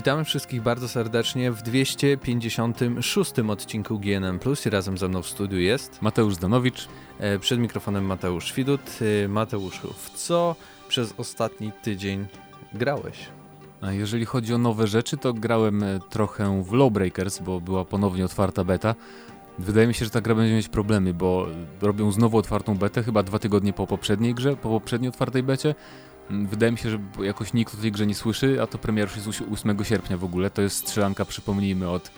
Witamy 0.00 0.24
wszystkich 0.24 0.62
bardzo 0.62 0.88
serdecznie 0.88 1.52
w 1.52 1.62
256 1.62 3.38
odcinku 3.38 3.98
GNM+. 3.98 4.38
I 4.66 4.70
razem 4.70 4.98
ze 4.98 5.08
mną 5.08 5.22
w 5.22 5.26
studiu 5.28 5.58
jest 5.58 6.02
Mateusz 6.02 6.34
Zdanowicz. 6.34 6.88
E, 7.18 7.38
przed 7.38 7.60
mikrofonem 7.60 8.04
Mateusz 8.04 8.54
Widut. 8.54 8.80
E, 9.24 9.28
Mateuszu, 9.28 9.92
w 9.92 10.10
co 10.10 10.56
przez 10.88 11.14
ostatni 11.16 11.72
tydzień 11.82 12.26
grałeś? 12.74 13.28
A 13.80 13.92
jeżeli 13.92 14.24
chodzi 14.24 14.54
o 14.54 14.58
nowe 14.58 14.86
rzeczy, 14.86 15.16
to 15.16 15.32
grałem 15.32 15.82
e, 15.82 16.00
trochę 16.10 16.62
w 16.62 16.72
Lawbreakers, 16.72 17.38
bo 17.38 17.60
była 17.60 17.84
ponownie 17.84 18.24
otwarta 18.24 18.64
beta. 18.64 18.94
Wydaje 19.58 19.86
mi 19.86 19.94
się, 19.94 20.04
że 20.04 20.10
ta 20.10 20.20
gra 20.20 20.34
będzie 20.34 20.54
mieć 20.54 20.68
problemy, 20.68 21.14
bo 21.14 21.46
robią 21.82 22.12
znowu 22.12 22.38
otwartą 22.38 22.78
betę, 22.78 23.02
chyba 23.02 23.22
dwa 23.22 23.38
tygodnie 23.38 23.72
po 23.72 23.86
poprzedniej 23.86 24.34
grze, 24.34 24.56
po 24.56 24.68
poprzedniej 24.68 25.08
otwartej 25.08 25.42
becie. 25.42 25.74
Wydaje 26.30 26.72
mi 26.72 26.78
się, 26.78 26.90
że 26.90 26.98
jakoś 27.22 27.52
nikt 27.52 27.74
o 27.74 27.76
tej 27.76 27.92
grze 27.92 28.06
nie 28.06 28.14
słyszy, 28.14 28.62
a 28.62 28.66
to 28.66 28.78
premier 28.78 29.08
już 29.08 29.26
jest 29.26 29.42
8 29.52 29.84
sierpnia 29.84 30.16
w 30.16 30.24
ogóle. 30.24 30.50
To 30.50 30.62
jest 30.62 30.76
strzelanka, 30.76 31.24
przypomnijmy, 31.24 31.90
od 31.90 32.10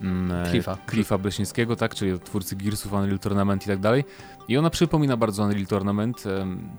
mm, 0.00 0.46
Cliffa. 0.50 0.78
Cliffa 0.90 1.18
Bleśnickiego, 1.18 1.76
tak, 1.76 1.94
czyli 1.94 2.12
od 2.12 2.24
twórcy 2.24 2.56
Gearsów, 2.56 2.92
Unreal 2.92 3.18
Tournament 3.18 3.64
i 3.64 3.66
tak 3.66 3.78
dalej. 3.78 4.04
I 4.48 4.56
ona 4.56 4.70
przypomina 4.70 5.16
bardzo 5.16 5.42
Unreal 5.42 5.66
Tournament, 5.66 6.24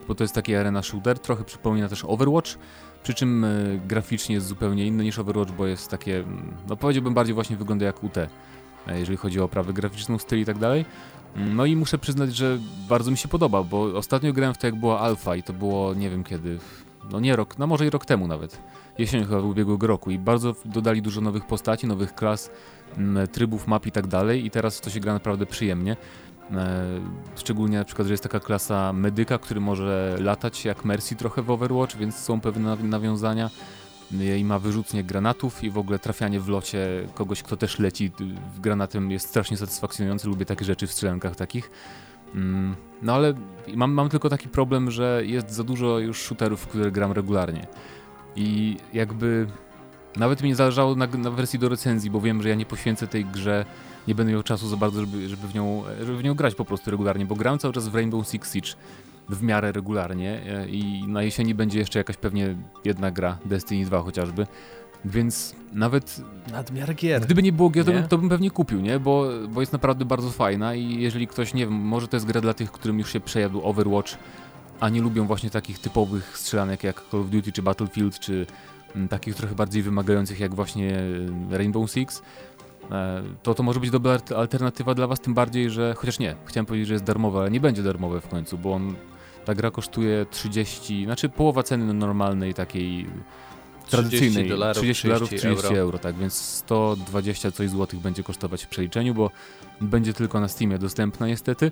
bo 0.07 0.15
to 0.15 0.23
jest 0.23 0.35
taki 0.35 0.55
arena 0.55 0.83
shooter, 0.83 1.19
trochę 1.19 1.43
przypomina 1.43 1.89
też 1.89 2.05
Overwatch, 2.05 2.57
przy 3.03 3.13
czym 3.13 3.43
e, 3.43 3.49
graficznie 3.87 4.35
jest 4.35 4.47
zupełnie 4.47 4.87
inny 4.87 5.03
niż 5.03 5.19
Overwatch, 5.19 5.51
bo 5.51 5.67
jest 5.67 5.89
takie, 5.89 6.19
mm, 6.19 6.53
no 6.69 6.75
powiedziałbym 6.75 7.13
bardziej 7.13 7.33
właśnie 7.35 7.57
wygląda 7.57 7.85
jak 7.85 8.03
UT, 8.03 8.17
e, 8.17 8.27
jeżeli 8.95 9.17
chodzi 9.17 9.39
o 9.39 9.43
oprawę 9.43 9.73
graficzną, 9.73 10.17
styl 10.17 10.41
i 10.41 10.45
tak 10.45 10.57
dalej. 10.57 10.85
No 11.35 11.65
i 11.65 11.75
muszę 11.75 11.97
przyznać, 11.97 12.35
że 12.35 12.57
bardzo 12.89 13.11
mi 13.11 13.17
się 13.17 13.27
podoba, 13.27 13.63
bo 13.63 13.83
ostatnio 13.83 14.33
grałem 14.33 14.53
w 14.53 14.57
to 14.57 14.67
jak 14.67 14.75
była 14.75 14.99
alfa 14.99 15.35
i 15.35 15.43
to 15.43 15.53
było 15.53 15.93
nie 15.93 16.09
wiem 16.09 16.23
kiedy, 16.23 16.59
no 17.11 17.19
nie 17.19 17.35
rok, 17.35 17.57
no 17.57 17.67
może 17.67 17.87
i 17.87 17.89
rok 17.89 18.05
temu 18.05 18.27
nawet, 18.27 18.61
jesień 18.97 19.25
chyba 19.25 19.39
ubiegłego 19.39 19.87
roku 19.87 20.11
i 20.11 20.19
bardzo 20.19 20.55
dodali 20.65 21.01
dużo 21.01 21.21
nowych 21.21 21.45
postaci, 21.45 21.87
nowych 21.87 22.15
klas, 22.15 22.51
trybów, 23.31 23.67
map 23.67 23.85
i 23.85 23.91
tak 23.91 24.07
dalej 24.07 24.45
i 24.45 24.51
teraz 24.51 24.81
to 24.81 24.89
się 24.89 24.99
gra 24.99 25.13
naprawdę 25.13 25.45
przyjemnie. 25.45 25.97
E, 26.51 26.85
szczególnie 27.35 27.77
na 27.77 27.85
przykład, 27.85 28.07
że 28.07 28.13
jest 28.13 28.23
taka 28.23 28.39
klasa 28.39 28.93
medyka, 28.93 29.37
który 29.37 29.59
może 29.59 30.17
latać 30.19 30.65
jak 30.65 30.85
Mercy 30.85 31.15
trochę 31.15 31.41
w 31.41 31.51
Overwatch, 31.51 31.95
więc 31.95 32.15
są 32.15 32.41
pewne 32.41 32.75
nawiązania 32.75 33.49
i 34.11 34.43
ma 34.43 34.59
wyrzutnie 34.59 35.03
granatów 35.03 35.63
i 35.63 35.69
w 35.69 35.77
ogóle 35.77 35.99
trafianie 35.99 36.39
w 36.39 36.49
locie 36.49 37.07
kogoś, 37.13 37.43
kto 37.43 37.57
też 37.57 37.79
leci 37.79 38.11
granatem 38.59 39.11
jest 39.11 39.29
strasznie 39.29 39.57
satysfakcjonujące. 39.57 40.27
Lubię 40.27 40.45
takie 40.45 40.65
rzeczy 40.65 40.87
w 40.87 40.91
strzelankach 40.91 41.35
takich. 41.35 41.71
Mm, 42.35 42.75
no 43.01 43.13
ale 43.13 43.33
mam, 43.75 43.91
mam 43.91 44.09
tylko 44.09 44.29
taki 44.29 44.49
problem, 44.49 44.91
że 44.91 45.21
jest 45.25 45.51
za 45.51 45.63
dużo 45.63 45.99
już 45.99 46.21
shooterów, 46.21 46.61
w 46.61 46.67
które 46.67 46.91
gram 46.91 47.11
regularnie. 47.11 47.67
I 48.35 48.77
jakby 48.93 49.47
nawet 50.15 50.43
mi 50.43 50.49
nie 50.49 50.55
zależało 50.55 50.95
na, 50.95 51.07
na, 51.07 51.31
wersji 51.31 51.59
do 51.59 51.69
recenzji, 51.69 52.09
bo 52.09 52.21
wiem, 52.21 52.43
że 52.43 52.49
ja 52.49 52.55
nie 52.55 52.65
poświęcę 52.65 53.07
tej 53.07 53.25
grze, 53.25 53.65
nie 54.07 54.15
będę 54.15 54.33
miał 54.33 54.43
czasu 54.43 54.67
za 54.67 54.77
bardzo, 54.77 55.01
żeby, 55.01 55.29
żeby, 55.29 55.47
w, 55.47 55.55
nią, 55.55 55.83
żeby 55.99 56.17
w 56.17 56.23
nią 56.23 56.33
grać 56.33 56.55
po 56.55 56.65
prostu 56.65 56.91
regularnie, 56.91 57.25
bo 57.25 57.35
gram 57.35 57.59
cały 57.59 57.73
czas 57.73 57.87
w 57.87 57.95
Rainbow 57.95 58.27
Six 58.27 58.53
Siege 58.53 58.69
w 59.29 59.43
miarę 59.43 59.71
regularnie 59.71 60.41
e, 60.45 60.67
i 60.69 61.07
na 61.07 61.23
jesieni 61.23 61.55
będzie 61.55 61.79
jeszcze 61.79 61.99
jakaś 61.99 62.17
pewnie 62.17 62.55
jedna 62.85 63.11
gra, 63.11 63.37
Destiny 63.45 63.85
2 63.85 64.01
chociażby. 64.01 64.47
Więc 65.05 65.55
nawet. 65.73 66.21
Nadmiar 66.51 66.95
gier. 66.95 67.21
Gdyby 67.21 67.43
nie 67.43 67.51
było 67.51 67.69
gier, 67.69 67.85
to, 67.85 67.91
bym, 67.91 68.07
to 68.07 68.17
bym 68.17 68.29
pewnie 68.29 68.51
kupił, 68.51 68.81
nie? 68.81 68.99
Bo, 68.99 69.25
bo 69.49 69.59
jest 69.59 69.73
naprawdę 69.73 70.05
bardzo 70.05 70.29
fajna 70.29 70.75
i 70.75 71.01
jeżeli 71.01 71.27
ktoś, 71.27 71.53
nie 71.53 71.65
wiem, 71.65 71.75
może 71.75 72.07
to 72.07 72.15
jest 72.15 72.25
gra 72.25 72.41
dla 72.41 72.53
tych, 72.53 72.71
którym 72.71 72.99
już 72.99 73.13
się 73.13 73.19
przejadł 73.19 73.61
Overwatch, 73.63 74.17
a 74.79 74.89
nie 74.89 75.01
lubią 75.01 75.27
właśnie 75.27 75.49
takich 75.49 75.79
typowych 75.79 76.37
strzelanek 76.37 76.83
jak 76.83 77.03
Call 77.11 77.21
of 77.21 77.29
Duty 77.29 77.51
czy 77.51 77.61
Battlefield, 77.61 78.19
czy 78.19 78.33
m, 78.33 78.95
mm, 78.95 79.07
takich 79.07 79.35
trochę 79.35 79.55
bardziej 79.55 79.83
wymagających 79.83 80.39
jak 80.39 80.55
właśnie 80.55 80.99
e, 81.51 81.57
Rainbow 81.57 81.91
Six, 81.91 82.21
e, 82.91 83.23
to 83.43 83.53
to 83.53 83.63
może 83.63 83.79
być 83.79 83.89
dobra 83.89 84.17
alternatywa 84.35 84.93
dla 84.93 85.07
was, 85.07 85.19
tym 85.19 85.33
bardziej, 85.33 85.69
że 85.69 85.93
chociaż 85.97 86.19
nie, 86.19 86.35
chciałem 86.45 86.65
powiedzieć, 86.65 86.87
że 86.87 86.93
jest 86.93 87.05
darmowe, 87.05 87.39
ale 87.39 87.51
nie 87.51 87.59
będzie 87.59 87.83
darmowe 87.83 88.21
w 88.21 88.27
końcu, 88.27 88.57
bo 88.57 88.73
on 88.73 88.95
ta 89.47 89.55
gra 89.55 89.71
kosztuje 89.71 90.25
30, 90.31 91.05
znaczy 91.05 91.29
połowa 91.29 91.63
ceny 91.63 91.93
normalnej 91.93 92.53
takiej 92.53 93.07
tradycyjnej 93.89 94.29
30 94.29 94.49
dolarów, 94.49 94.77
30, 94.77 95.07
30, 95.07 95.37
30 95.37 95.65
euro. 95.65 95.79
euro. 95.79 95.99
tak, 95.99 96.15
więc 96.15 96.33
120 96.33 97.51
coś 97.51 97.69
złotych 97.69 97.99
będzie 97.99 98.23
kosztować 98.23 98.63
w 98.63 98.67
przeliczeniu, 98.67 99.13
bo 99.13 99.31
będzie 99.81 100.13
tylko 100.13 100.39
na 100.39 100.47
Steamie 100.47 100.77
dostępna 100.77 101.27
niestety. 101.27 101.71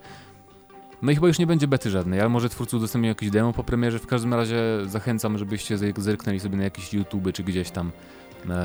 No 1.02 1.12
i 1.12 1.16
chyba 1.16 1.28
już 1.28 1.40
nie 1.40 1.48
będzie 1.48 1.68
bety 1.68 1.90
żadnej, 1.90 2.20
ale 2.20 2.30
może 2.30 2.50
twórcy 2.50 2.78
udostępnią 2.78 3.10
jakieś 3.10 3.30
demo 3.30 3.54
po 3.54 3.64
premierze. 3.64 4.00
W 4.00 4.08
każdym 4.08 4.34
razie 4.34 4.62
zachęcam, 4.86 5.38
żebyście 5.38 5.78
zerknęli 5.98 6.40
sobie 6.40 6.58
na 6.58 6.64
jakieś 6.64 6.94
YouTube 6.94 7.34
czy 7.34 7.44
gdzieś 7.44 7.72
tam 7.72 7.92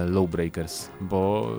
Lowbreakers, 0.06 0.88
bo 1.00 1.50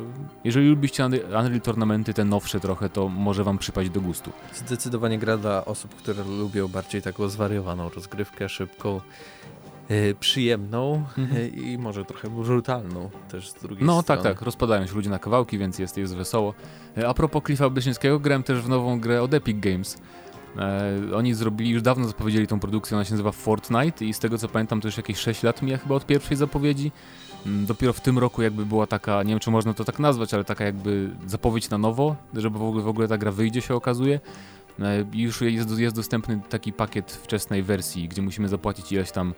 jeżeli 0.43 0.69
lubicie 0.69 1.05
Unreal 1.05 1.61
Tournamenty, 1.61 2.13
te 2.13 2.25
nowsze 2.25 2.59
trochę, 2.59 2.89
to 2.89 3.09
może 3.09 3.43
wam 3.43 3.57
przypaść 3.57 3.89
do 3.89 4.01
gustu. 4.01 4.31
Zdecydowanie 4.53 5.19
gra 5.19 5.37
dla 5.37 5.65
osób, 5.65 5.95
które 5.95 6.23
lubią 6.23 6.67
bardziej 6.67 7.01
taką 7.01 7.29
zwariowaną 7.29 7.89
rozgrywkę, 7.89 8.49
szybką, 8.49 9.01
yy, 9.89 10.15
przyjemną 10.19 11.03
yy, 11.33 11.47
i 11.47 11.77
może 11.77 12.05
trochę 12.05 12.29
brutalną 12.29 13.09
też 13.29 13.49
z 13.49 13.53
drugiej 13.53 13.85
no, 13.85 14.01
strony. 14.01 14.19
No 14.19 14.23
tak, 14.23 14.33
tak, 14.37 14.41
rozpadają 14.45 14.87
się 14.87 14.93
ludzie 14.93 15.09
na 15.09 15.19
kawałki, 15.19 15.57
więc 15.57 15.79
jest, 15.79 15.97
jest 15.97 16.15
wesoło. 16.15 16.53
A 17.07 17.13
propos 17.13 17.43
Cliffa 17.45 17.69
Bleszyńskiego, 17.69 18.19
grałem 18.19 18.43
też 18.43 18.61
w 18.61 18.69
nową 18.69 18.99
grę 18.99 19.21
od 19.21 19.33
Epic 19.33 19.59
Games, 19.59 19.97
E, 20.57 21.15
oni 21.15 21.33
zrobili, 21.33 21.69
już 21.69 21.81
dawno 21.81 22.07
zapowiedzieli 22.07 22.47
tą 22.47 22.59
produkcję, 22.59 22.97
ona 22.97 23.05
się 23.05 23.11
nazywa 23.11 23.31
Fortnite 23.31 24.05
i 24.05 24.13
z 24.13 24.19
tego 24.19 24.37
co 24.37 24.47
pamiętam 24.47 24.81
to 24.81 24.87
już 24.87 24.97
jakieś 24.97 25.17
6 25.17 25.43
lat 25.43 25.61
mija 25.61 25.77
chyba 25.77 25.95
od 25.95 26.05
pierwszej 26.05 26.37
zapowiedzi. 26.37 26.91
Mm, 27.45 27.65
dopiero 27.65 27.93
w 27.93 28.01
tym 28.01 28.19
roku 28.19 28.41
jakby 28.41 28.65
była 28.65 28.87
taka, 28.87 29.23
nie 29.23 29.29
wiem 29.29 29.39
czy 29.39 29.51
można 29.51 29.73
to 29.73 29.83
tak 29.83 29.99
nazwać, 29.99 30.33
ale 30.33 30.43
taka 30.43 30.65
jakby 30.65 31.09
zapowiedź 31.27 31.69
na 31.69 31.77
nowo, 31.77 32.15
żeby 32.33 32.59
w 32.59 32.63
ogóle, 32.63 32.83
w 32.83 32.87
ogóle 32.87 33.07
ta 33.07 33.17
gra 33.17 33.31
wyjdzie 33.31 33.61
się 33.61 33.75
okazuje. 33.75 34.19
E, 34.79 35.05
już 35.13 35.41
jest, 35.41 35.79
jest 35.79 35.95
dostępny 35.95 36.39
taki 36.49 36.73
pakiet 36.73 37.11
wczesnej 37.11 37.63
wersji, 37.63 38.07
gdzie 38.07 38.21
musimy 38.21 38.49
zapłacić 38.49 38.91
ileś 38.91 39.11
tam 39.11 39.33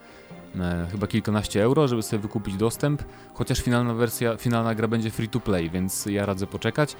e, 0.59 0.87
chyba 0.91 1.07
kilkanaście 1.07 1.63
euro, 1.63 1.87
żeby 1.87 2.03
sobie 2.03 2.21
wykupić 2.21 2.55
dostęp, 2.55 3.03
chociaż 3.33 3.61
finalna 3.61 3.93
wersja, 3.93 4.37
finalna 4.37 4.75
gra 4.75 4.87
będzie 4.87 5.11
free 5.11 5.29
to 5.29 5.39
play, 5.39 5.69
więc 5.69 6.05
ja 6.05 6.25
radzę 6.25 6.47
poczekać. 6.47 6.95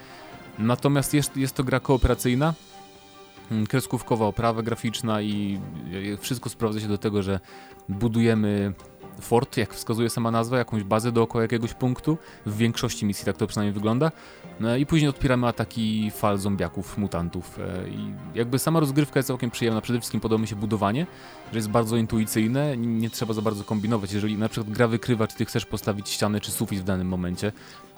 Natomiast 0.59 1.13
jest, 1.13 1.37
jest 1.37 1.55
to 1.55 1.63
gra 1.63 1.79
kooperacyjna, 1.79 2.53
Mm, 3.51 3.67
kreskówkowa 3.67 4.25
oprawa 4.25 4.61
graficzna 4.61 5.21
i 5.21 5.59
wszystko 6.19 6.49
sprowadza 6.49 6.79
się 6.79 6.87
do 6.87 6.97
tego, 6.97 7.23
że 7.23 7.39
budujemy 7.89 8.73
fort, 9.21 9.57
jak 9.57 9.73
wskazuje 9.73 10.09
sama 10.09 10.31
nazwa, 10.31 10.57
jakąś 10.57 10.83
bazę 10.83 11.11
dookoła 11.11 11.41
jakiegoś 11.41 11.73
punktu. 11.73 12.17
W 12.45 12.57
większości 12.57 13.05
misji 13.05 13.25
tak 13.25 13.37
to 13.37 13.47
przynajmniej 13.47 13.73
wygląda. 13.73 14.11
No 14.59 14.75
I 14.77 14.85
później 14.85 15.09
odpieramy 15.09 15.47
ataki 15.47 16.11
fal 16.11 16.37
zombiaków, 16.37 16.97
mutantów. 16.97 17.59
E, 17.59 17.89
I 17.89 18.13
jakby 18.35 18.59
sama 18.59 18.79
rozgrywka 18.79 19.19
jest 19.19 19.27
całkiem 19.27 19.51
przyjemna. 19.51 19.81
Przede 19.81 19.99
wszystkim 19.99 20.21
podoba 20.21 20.41
mi 20.41 20.47
się 20.47 20.55
budowanie, 20.55 21.07
że 21.51 21.57
jest 21.57 21.69
bardzo 21.69 21.97
intuicyjne, 21.97 22.77
nie 22.77 23.09
trzeba 23.09 23.33
za 23.33 23.41
bardzo 23.41 23.63
kombinować. 23.63 24.13
Jeżeli 24.13 24.37
na 24.37 24.49
przykład 24.49 24.75
gra 24.75 24.87
wykrywa, 24.87 25.27
czy 25.27 25.35
ty 25.37 25.45
chcesz 25.45 25.65
postawić 25.65 26.09
ścianę 26.09 26.39
czy 26.39 26.51
sufit 26.51 26.79
w 26.79 26.83
danym 26.83 27.07
momencie, 27.07 27.51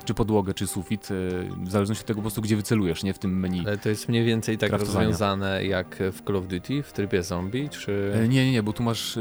czy 0.06 0.14
podłogę, 0.14 0.54
czy 0.54 0.68
sufit, 0.68 1.08
e, 1.12 1.66
w 1.66 1.72
zależności 1.72 2.02
od 2.02 2.08
tego 2.08 2.18
po 2.18 2.22
prostu, 2.22 2.42
gdzie 2.42 2.56
wycelujesz, 2.56 3.04
nie 3.04 3.14
w 3.14 3.20
tym 3.20 3.40
menu. 3.40 3.64
Ale 3.66 3.78
to 3.78 3.90
jest 3.90 4.10
mniej 4.10 4.26
więcej 4.26 4.58
tak 4.58 4.72
rozwiązane 4.72 5.66
jak 5.66 5.96
w 6.12 6.22
Call 6.26 6.36
of 6.36 6.48
Duty, 6.48 6.84
w 6.84 6.94
trybie 6.94 7.24
zombie, 7.24 7.70
czy... 7.70 8.12
E, 8.16 8.28
nie, 8.28 8.46
nie, 8.46 8.52
nie, 8.52 8.64
bo 8.64 8.74
tu 8.74 8.84
masz 8.84 9.20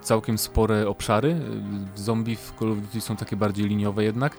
całkiem 0.00 0.38
spore 0.38 0.88
obszary. 0.88 1.36
Zombie 1.94 2.36
w 2.36 2.52
Call 2.58 2.72
of 2.72 2.78
Duty 2.78 3.00
są 3.00 3.16
takie 3.16 3.36
bardziej 3.36 3.66
liniowe 3.66 4.04
jednak. 4.04 4.36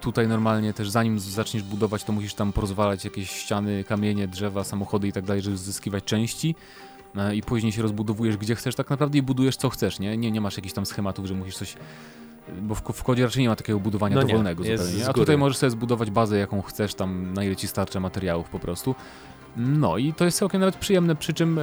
Tutaj 0.00 0.28
normalnie 0.28 0.72
też 0.72 0.90
zanim 0.90 1.18
zaczniesz 1.18 1.62
budować, 1.62 2.04
to 2.04 2.12
musisz 2.12 2.34
tam 2.34 2.52
porozwalać 2.52 3.04
jakieś 3.04 3.30
ściany, 3.30 3.84
kamienie, 3.84 4.28
drzewa, 4.28 4.64
samochody 4.64 5.08
i 5.08 5.12
tak 5.12 5.24
dalej, 5.24 5.42
żeby 5.42 5.56
zyskiwać 5.56 6.04
części 6.04 6.54
i 7.34 7.42
później 7.42 7.72
się 7.72 7.82
rozbudowujesz 7.82 8.36
gdzie 8.36 8.54
chcesz 8.54 8.74
tak 8.74 8.90
naprawdę 8.90 9.18
i 9.18 9.22
budujesz 9.22 9.56
co 9.56 9.70
chcesz, 9.70 9.98
nie? 9.98 10.16
Nie, 10.16 10.30
nie 10.30 10.40
masz 10.40 10.56
jakichś 10.56 10.74
tam 10.74 10.86
schematów, 10.86 11.26
że 11.26 11.34
musisz 11.34 11.56
coś 11.56 11.76
bo 12.62 12.74
w, 12.74 12.82
w 12.82 13.02
kodzie 13.02 13.24
raczej 13.24 13.42
nie 13.42 13.48
ma 13.48 13.56
takiego 13.56 13.80
budowania 13.80 14.16
no 14.16 14.22
dowolnego 14.22 14.64
nie, 14.64 14.78
zupełnie. 14.78 15.08
A 15.08 15.12
tutaj 15.12 15.38
możesz 15.38 15.58
sobie 15.58 15.70
zbudować 15.70 16.10
bazę, 16.10 16.38
jaką 16.38 16.62
chcesz, 16.62 16.94
tam 16.94 17.32
na 17.32 17.44
ile 17.44 17.56
ci 17.56 17.68
starcza 17.68 18.00
materiałów 18.00 18.48
po 18.48 18.58
prostu. 18.58 18.94
No 19.56 19.98
i 19.98 20.12
to 20.12 20.24
jest 20.24 20.38
całkiem 20.38 20.60
nawet 20.60 20.76
przyjemne, 20.76 21.16
przy 21.16 21.34
czym 21.34 21.60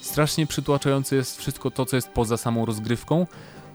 strasznie 0.00 0.46
przytłaczające 0.46 1.16
jest 1.16 1.38
wszystko 1.38 1.70
to, 1.70 1.86
co 1.86 1.96
jest 1.96 2.08
poza 2.08 2.36
samą 2.36 2.66
rozgrywką, 2.66 3.26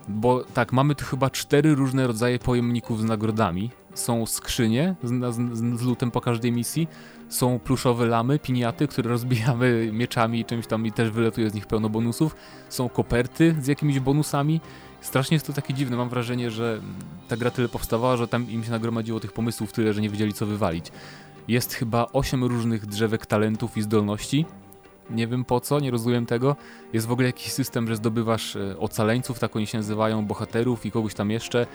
bo 0.09 0.43
tak, 0.53 0.73
mamy 0.73 0.95
tu 0.95 1.05
chyba 1.05 1.29
cztery 1.29 1.75
różne 1.75 2.07
rodzaje 2.07 2.39
pojemników 2.39 3.01
z 3.01 3.03
nagrodami. 3.03 3.69
Są 3.93 4.25
skrzynie 4.25 4.95
z, 5.03 5.35
z, 5.35 5.79
z 5.79 5.81
lutem 5.81 6.11
po 6.11 6.21
każdej 6.21 6.51
misji, 6.51 6.87
są 7.29 7.59
pluszowe 7.59 8.05
lamy, 8.05 8.39
piniaty, 8.39 8.87
które 8.87 9.09
rozbijamy 9.15 9.89
mieczami 9.93 10.39
i 10.39 10.45
czymś 10.45 10.67
tam 10.67 10.85
i 10.85 10.91
też 10.91 11.09
wyletuje 11.09 11.49
z 11.49 11.53
nich 11.53 11.67
pełno 11.67 11.89
bonusów. 11.89 12.35
Są 12.69 12.89
koperty 12.89 13.55
z 13.61 13.67
jakimiś 13.67 13.99
bonusami 13.99 14.61
strasznie 15.01 15.35
jest 15.35 15.47
to 15.47 15.53
takie 15.53 15.73
dziwne. 15.73 15.97
Mam 15.97 16.09
wrażenie, 16.09 16.51
że 16.51 16.81
ta 17.27 17.37
gra 17.37 17.51
tyle 17.51 17.69
powstawała, 17.69 18.17
że 18.17 18.27
tam 18.27 18.51
im 18.51 18.63
się 18.63 18.71
nagromadziło 18.71 19.19
tych 19.19 19.33
pomysłów 19.33 19.73
tyle, 19.73 19.93
że 19.93 20.01
nie 20.01 20.09
wiedzieli 20.09 20.33
co 20.33 20.45
wywalić. 20.45 20.91
Jest 21.47 21.73
chyba 21.73 22.07
8 22.13 22.43
różnych 22.43 22.85
drzewek 22.85 23.25
talentów 23.25 23.77
i 23.77 23.81
zdolności. 23.81 24.45
Nie 25.09 25.27
wiem 25.27 25.45
po 25.45 25.59
co, 25.59 25.79
nie 25.79 25.91
rozumiem 25.91 26.25
tego. 26.25 26.55
Jest 26.93 27.07
w 27.07 27.11
ogóle 27.11 27.27
jakiś 27.27 27.51
system, 27.51 27.87
że 27.87 27.95
zdobywasz 27.95 28.55
e, 28.55 28.79
ocaleńców, 28.79 29.39
tak 29.39 29.55
oni 29.55 29.67
się 29.67 29.77
nazywają, 29.77 30.25
bohaterów 30.25 30.85
i 30.85 30.91
kogoś 30.91 31.13
tam 31.13 31.31
jeszcze 31.31 31.67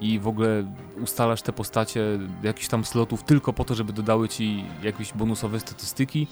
i 0.00 0.18
w 0.18 0.28
ogóle 0.28 0.64
ustalasz 1.02 1.42
te 1.42 1.52
postacie 1.52 2.18
jakichś 2.42 2.68
tam 2.68 2.84
slotów 2.84 3.22
tylko 3.22 3.52
po 3.52 3.64
to, 3.64 3.74
żeby 3.74 3.92
dodały 3.92 4.28
ci 4.28 4.64
jakieś 4.82 5.12
bonusowe 5.12 5.60
statystyki. 5.60 6.26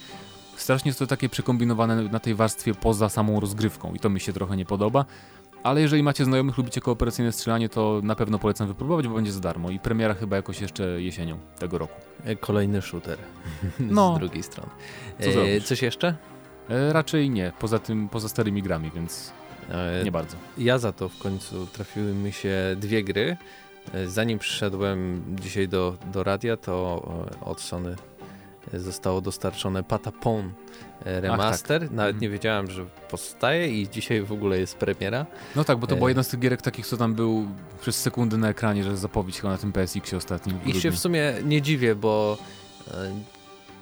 Strasznie 0.56 0.88
jest 0.88 0.98
to 0.98 1.06
takie 1.06 1.28
przekombinowane 1.28 2.02
na 2.02 2.20
tej 2.20 2.34
warstwie 2.34 2.74
poza 2.74 3.08
samą 3.08 3.40
rozgrywką 3.40 3.94
i 3.94 3.98
to 3.98 4.10
mi 4.10 4.20
się 4.20 4.32
trochę 4.32 4.56
nie 4.56 4.64
podoba. 4.64 5.04
Ale 5.62 5.80
jeżeli 5.80 6.02
macie 6.02 6.24
znajomych, 6.24 6.58
lubicie 6.58 6.80
kooperacyjne 6.80 7.32
strzelanie, 7.32 7.68
to 7.68 8.00
na 8.04 8.14
pewno 8.14 8.38
polecam 8.38 8.68
wypróbować, 8.68 9.08
bo 9.08 9.14
będzie 9.14 9.32
za 9.32 9.40
darmo. 9.40 9.70
I 9.70 9.78
premiera 9.78 10.14
chyba 10.14 10.36
jakoś 10.36 10.60
jeszcze 10.60 11.02
jesienią 11.02 11.38
tego 11.58 11.78
roku. 11.78 12.00
E, 12.24 12.36
kolejny 12.36 12.82
shooter 12.82 13.18
no. 13.80 14.14
z 14.16 14.18
drugiej 14.18 14.42
strony. 14.42 14.70
Co 15.20 15.46
e, 15.46 15.60
coś 15.60 15.82
jeszcze? 15.82 16.16
E, 16.70 16.92
raczej 16.92 17.30
nie, 17.30 17.52
poza 17.58 17.78
tym, 17.78 18.08
poza 18.08 18.28
starymi 18.28 18.62
grami, 18.62 18.90
więc 18.94 19.32
e, 19.70 20.04
nie 20.04 20.12
bardzo. 20.12 20.36
Ja 20.58 20.78
za 20.78 20.92
to 20.92 21.08
w 21.08 21.18
końcu 21.18 21.66
trafiły 21.66 22.14
mi 22.14 22.32
się 22.32 22.56
dwie 22.76 23.04
gry. 23.04 23.36
E, 23.94 24.08
zanim 24.08 24.38
przyszedłem 24.38 25.22
dzisiaj 25.40 25.68
do, 25.68 25.96
do 26.12 26.22
radia, 26.22 26.56
to 26.56 27.02
od 27.40 27.60
Sony 27.60 27.96
zostało 28.72 29.20
dostarczone 29.20 29.82
Patapon 29.82 30.52
remaster. 31.04 31.82
Ach, 31.82 31.88
tak. 31.88 31.96
Nawet 31.96 32.14
mhm. 32.14 32.22
nie 32.22 32.28
wiedziałem, 32.28 32.70
że 32.70 32.84
powstaje 33.10 33.68
i 33.80 33.88
dzisiaj 33.88 34.22
w 34.22 34.32
ogóle 34.32 34.58
jest 34.58 34.76
premiera. 34.76 35.26
No 35.56 35.64
tak, 35.64 35.78
bo 35.78 35.86
to 35.86 35.96
była 35.96 36.10
jedna 36.10 36.22
z 36.22 36.28
tych 36.28 36.40
gierek 36.40 36.62
takich, 36.62 36.86
co 36.86 36.96
tam 36.96 37.14
był 37.14 37.46
przez 37.80 37.96
sekundy 37.96 38.38
na 38.38 38.48
ekranie, 38.48 38.84
że 38.84 38.96
zapowiedź 38.96 39.40
chyba 39.40 39.52
na 39.52 39.58
tym 39.58 39.72
PSX 39.72 40.14
ostatnim. 40.14 40.64
I 40.64 40.80
się 40.80 40.90
w 40.90 40.98
sumie 40.98 41.34
nie 41.44 41.62
dziwię, 41.62 41.94
bo 41.94 42.38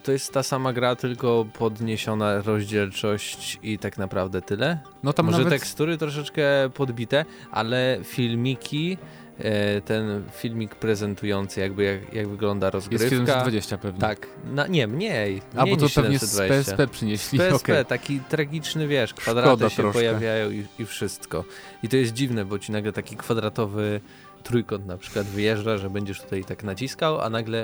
to 0.08 0.12
jest 0.12 0.32
ta 0.32 0.42
sama 0.42 0.72
gra, 0.72 0.96
tylko 0.96 1.46
podniesiona 1.58 2.42
rozdzielczość 2.42 3.58
i 3.62 3.78
tak 3.78 3.98
naprawdę 3.98 4.42
tyle. 4.42 4.78
No 5.02 5.12
tam 5.12 5.26
Może 5.26 5.38
nawet... 5.38 5.52
tekstury 5.52 5.98
troszeczkę 5.98 6.70
podbite, 6.74 7.24
ale 7.50 7.98
filmiki 8.04 8.98
E, 9.38 9.80
ten 9.80 10.24
filmik 10.32 10.74
prezentujący 10.74 11.60
jakby 11.60 11.84
jak, 11.84 12.14
jak 12.14 12.28
wygląda 12.28 12.70
rozgrywka. 12.70 13.04
Jest 13.04 13.16
720 13.16 13.78
pewnie. 13.78 14.00
Tak, 14.00 14.26
na, 14.44 14.66
nie, 14.66 14.86
mniej. 14.86 15.42
A 15.56 15.66
bo 15.66 15.76
to 15.76 15.86
pewnie 15.94 16.18
z 16.18 16.38
PSP 16.38 16.88
przynieśli. 16.88 17.38
Z 17.38 17.42
PSP, 17.42 17.72
okay. 17.72 17.84
taki 17.84 18.20
tragiczny, 18.20 18.88
wiesz, 18.88 19.14
kwadraty 19.14 19.48
Szkoda 19.48 19.70
się 19.70 19.76
troszkę. 19.76 19.92
pojawiają 19.92 20.50
i, 20.50 20.66
i 20.78 20.86
wszystko. 20.86 21.44
I 21.82 21.88
to 21.88 21.96
jest 21.96 22.12
dziwne, 22.12 22.44
bo 22.44 22.58
ci 22.58 22.72
nagle 22.72 22.92
taki 22.92 23.16
kwadratowy 23.16 24.00
trójkąt 24.42 24.86
na 24.86 24.96
przykład 24.96 25.26
wyjeżdża, 25.26 25.78
że 25.78 25.90
będziesz 25.90 26.20
tutaj 26.20 26.44
tak 26.44 26.64
naciskał, 26.64 27.20
a 27.20 27.30
nagle 27.30 27.62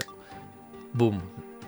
bum, 0.94 1.20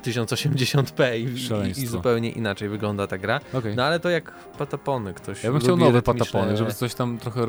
1080p 0.05 1.19
i, 1.19 1.81
i, 1.83 1.87
zupełnie 1.87 2.31
inaczej 2.31 2.69
wygląda 2.69 3.07
ta 3.07 3.19
gra. 3.19 3.41
Okay. 3.53 3.77
No 3.77 3.85
ale 3.85 4.01
to 4.01 4.11
jak 4.11 4.33
patapony 4.59 5.15
ktoś 5.15 5.45
Ja 5.45 5.53
bym 5.53 5.61
chciał 5.61 5.77
nowe 5.77 6.03
patapony, 6.03 6.57
żeby 6.57 6.75
coś 6.85 6.95
tam 6.95 7.19
trochę 7.19 7.47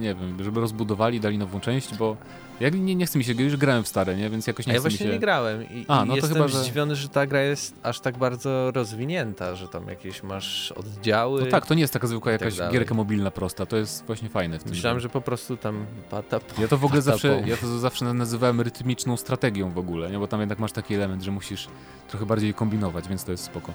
nie 0.00 0.14
wiem, 0.14 0.44
żeby 0.44 0.60
rozbudowali, 0.60 1.20
dali 1.20 1.38
nową 1.38 1.60
część, 1.60 1.96
bo 1.96 2.16
ja 2.60 2.68
nie, 2.68 2.94
nie 2.94 3.06
chcę 3.06 3.18
mi 3.18 3.24
się, 3.24 3.32
już 3.32 3.56
grałem 3.56 3.84
w 3.84 3.88
stare, 3.88 4.16
nie? 4.16 4.30
więc 4.30 4.46
jakoś 4.46 4.66
nie 4.66 4.72
ja 4.72 4.78
chcę 4.78 4.88
właśnie 4.88 5.06
się... 5.06 5.12
nie 5.12 5.18
grałem 5.18 5.70
i, 5.70 5.84
A, 5.88 6.04
no 6.04 6.12
i 6.12 6.16
jestem 6.16 6.34
chyba, 6.34 6.48
że... 6.48 6.58
zdziwiony, 6.58 6.96
że 6.96 7.08
ta 7.08 7.26
gra 7.26 7.40
jest 7.40 7.74
aż 7.82 8.00
tak 8.00 8.18
bardzo 8.18 8.70
rozwinięta, 8.70 9.54
że 9.54 9.68
tam 9.68 9.88
jakieś 9.88 10.22
masz 10.22 10.72
oddziały. 10.72 11.40
No 11.40 11.46
tak, 11.46 11.66
to 11.66 11.74
nie 11.74 11.80
jest 11.80 11.92
taka 11.92 12.06
zwykła 12.06 12.32
tak 12.32 12.40
jakaś 12.40 12.58
tak 12.58 12.72
gierka 12.72 12.94
mobilna 12.94 13.30
prosta, 13.30 13.66
to 13.66 13.76
jest 13.76 14.06
właśnie 14.06 14.28
fajne 14.28 14.58
w 14.58 14.62
tym. 14.62 14.72
Myślałem, 14.72 15.00
że 15.00 15.08
po 15.08 15.20
prostu 15.20 15.56
tam 15.56 15.86
patap... 16.10 16.58
Ja 16.58 16.68
to 16.68 16.78
w 16.78 16.84
ogóle 16.84 17.02
zawsze, 17.02 17.42
ja 17.46 17.56
to 17.56 17.78
zawsze 17.78 18.04
nazywałem 18.04 18.60
rytmiczną 18.60 19.16
strategią 19.16 19.70
w 19.70 19.78
ogóle, 19.78 20.10
nie? 20.10 20.18
bo 20.18 20.26
tam 20.26 20.40
jednak 20.40 20.58
masz 20.58 20.72
taki 20.72 20.94
element, 20.94 21.22
że 21.22 21.30
musisz 21.30 21.68
trochę 22.08 22.26
bardziej 22.26 22.54
kombinować, 22.54 23.08
więc 23.08 23.24
to 23.24 23.32
jest 23.32 23.44
spoko. 23.44 23.72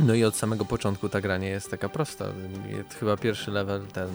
No 0.00 0.14
i 0.14 0.24
od 0.24 0.36
samego 0.36 0.64
początku 0.64 1.08
ta 1.08 1.20
gra 1.20 1.38
nie 1.38 1.48
jest 1.48 1.70
taka 1.70 1.88
prosta. 1.88 2.24
Chyba 3.00 3.16
pierwszy 3.16 3.50
level, 3.50 3.86
ten, 3.86 4.08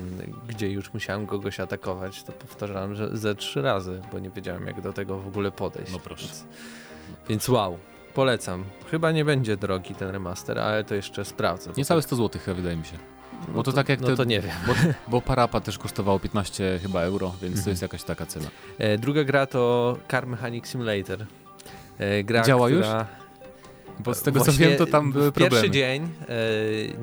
gdzie 0.48 0.72
już 0.72 0.94
musiałem 0.94 1.28
kogoś 1.28 1.60
atakować, 1.60 2.24
to 2.24 2.32
powtarzałem 2.32 2.96
że 2.96 3.18
ze 3.18 3.36
trzy 3.36 3.62
razy, 3.62 4.02
bo 4.12 4.20
nie 4.20 4.30
wiedziałem 4.30 4.68
jak 4.68 4.82
do 4.82 4.94
tego 4.94 5.18
w 5.18 5.28
ogóle 5.28 5.52
podejść. 5.52 5.92
No 5.92 6.00
proszę. 6.00 6.26
Więc, 6.28 6.46
więc 7.30 7.50
wow, 7.50 7.78
polecam. 8.14 8.64
Chyba 8.92 9.12
nie 9.12 9.26
będzie 9.26 9.58
drogi 9.58 9.96
ten 9.96 10.10
remaster, 10.10 10.60
ale 10.60 10.84
to 10.84 10.96
jeszcze 10.96 11.26
sprawdzę. 11.26 11.72
Niecałe 11.78 12.02
100 12.02 12.16
zł 12.16 12.42
wydaje 12.48 12.78
mi 12.78 12.86
się. 12.86 12.98
Bo 13.48 13.54
no 13.54 13.64
to, 13.64 13.72
to, 13.72 13.76
tak 13.76 13.90
jak 13.90 14.02
no 14.02 14.08
te, 14.08 14.16
to 14.16 14.24
nie 14.24 14.42
wiem. 14.42 14.52
Bo, 14.68 14.74
bo, 15.12 15.22
Parapa 15.22 15.62
też 15.62 15.78
kosztowało 15.78 16.20
15 16.20 16.80
chyba 16.82 17.02
euro, 17.02 17.34
więc 17.42 17.54
to 17.54 17.60
mhm. 17.60 17.70
jest 17.70 17.82
jakaś 17.82 18.04
taka 18.04 18.26
cena. 18.26 18.48
E, 18.78 18.98
druga 18.98 19.24
gra 19.24 19.46
to 19.46 19.98
Car 20.12 20.28
Mechanic 20.28 20.68
Simulator. 20.68 21.26
E, 22.00 22.24
gra, 22.24 22.44
Działa 22.44 22.68
która... 22.68 23.00
już? 23.00 23.20
Bo 24.00 24.14
z 24.14 24.22
tego 24.22 24.40
co 24.40 24.52
wiem, 24.52 24.78
to 24.78 24.86
tam 24.86 25.12
były 25.12 25.32
problemy. 25.32 25.52
Pierwszy 25.52 25.72
dzień 25.72 26.04
e, 26.04 26.38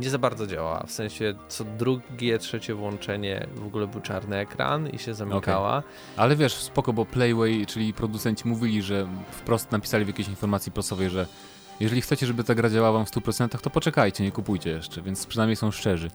nie 0.00 0.10
za 0.10 0.18
bardzo 0.18 0.46
działa. 0.46 0.84
W 0.86 0.92
sensie 0.92 1.34
co 1.48 1.64
drugie, 1.64 2.38
trzecie 2.38 2.74
włączenie 2.74 3.46
w 3.54 3.66
ogóle 3.66 3.86
był 3.86 4.00
czarny 4.00 4.36
ekran 4.36 4.88
i 4.88 4.98
się 4.98 5.14
zamykała. 5.14 5.78
Okay. 5.78 5.90
Ale 6.16 6.36
wiesz, 6.36 6.54
spoko, 6.54 6.92
bo 6.92 7.04
Playway, 7.04 7.66
czyli 7.66 7.92
producenci 7.92 8.48
mówili, 8.48 8.82
że 8.82 9.08
wprost 9.30 9.72
napisali 9.72 10.04
w 10.04 10.08
jakiejś 10.08 10.28
informacji 10.28 10.72
prasowej, 10.72 11.10
że 11.10 11.26
jeżeli 11.80 12.00
chcecie, 12.00 12.26
żeby 12.26 12.44
ta 12.44 12.54
gra 12.54 12.70
działała 12.70 13.04
w 13.04 13.10
100%, 13.10 13.60
to 13.60 13.70
poczekajcie, 13.70 14.24
nie 14.24 14.32
kupujcie 14.32 14.70
jeszcze, 14.70 15.02
więc 15.02 15.26
przynajmniej 15.26 15.56
są 15.56 15.70
szczerzy. 15.70 16.10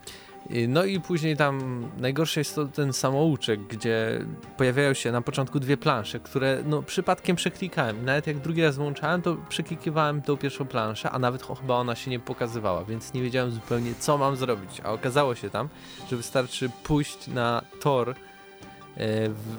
No 0.67 0.85
i 0.85 0.99
później 0.99 1.37
tam 1.37 1.85
najgorsze 1.97 2.39
jest 2.39 2.55
to 2.55 2.65
ten 2.65 2.93
samouczek, 2.93 3.59
gdzie 3.67 4.25
pojawiają 4.57 4.93
się 4.93 5.11
na 5.11 5.21
początku 5.21 5.59
dwie 5.59 5.77
plansze, 5.77 6.19
które 6.19 6.63
no 6.65 6.83
przypadkiem 6.83 7.35
przeklikałem. 7.35 8.05
Nawet 8.05 8.27
jak 8.27 8.39
drugi 8.39 8.63
raz 8.63 8.75
włączałem, 8.75 9.21
to 9.21 9.37
przeklikiwałem 9.49 10.21
tą 10.21 10.37
pierwszą 10.37 10.65
planszę, 10.65 11.11
a 11.11 11.19
nawet 11.19 11.43
chyba 11.61 11.75
ona 11.75 11.95
się 11.95 12.11
nie 12.11 12.19
pokazywała, 12.19 12.85
więc 12.85 13.13
nie 13.13 13.21
wiedziałem 13.21 13.51
zupełnie 13.51 13.93
co 13.99 14.17
mam 14.17 14.35
zrobić. 14.35 14.81
A 14.83 14.91
okazało 14.91 15.35
się 15.35 15.49
tam, 15.49 15.69
że 16.09 16.17
wystarczy 16.17 16.69
pójść 16.83 17.27
na 17.27 17.61
tor 17.81 18.09
e, 18.09 18.15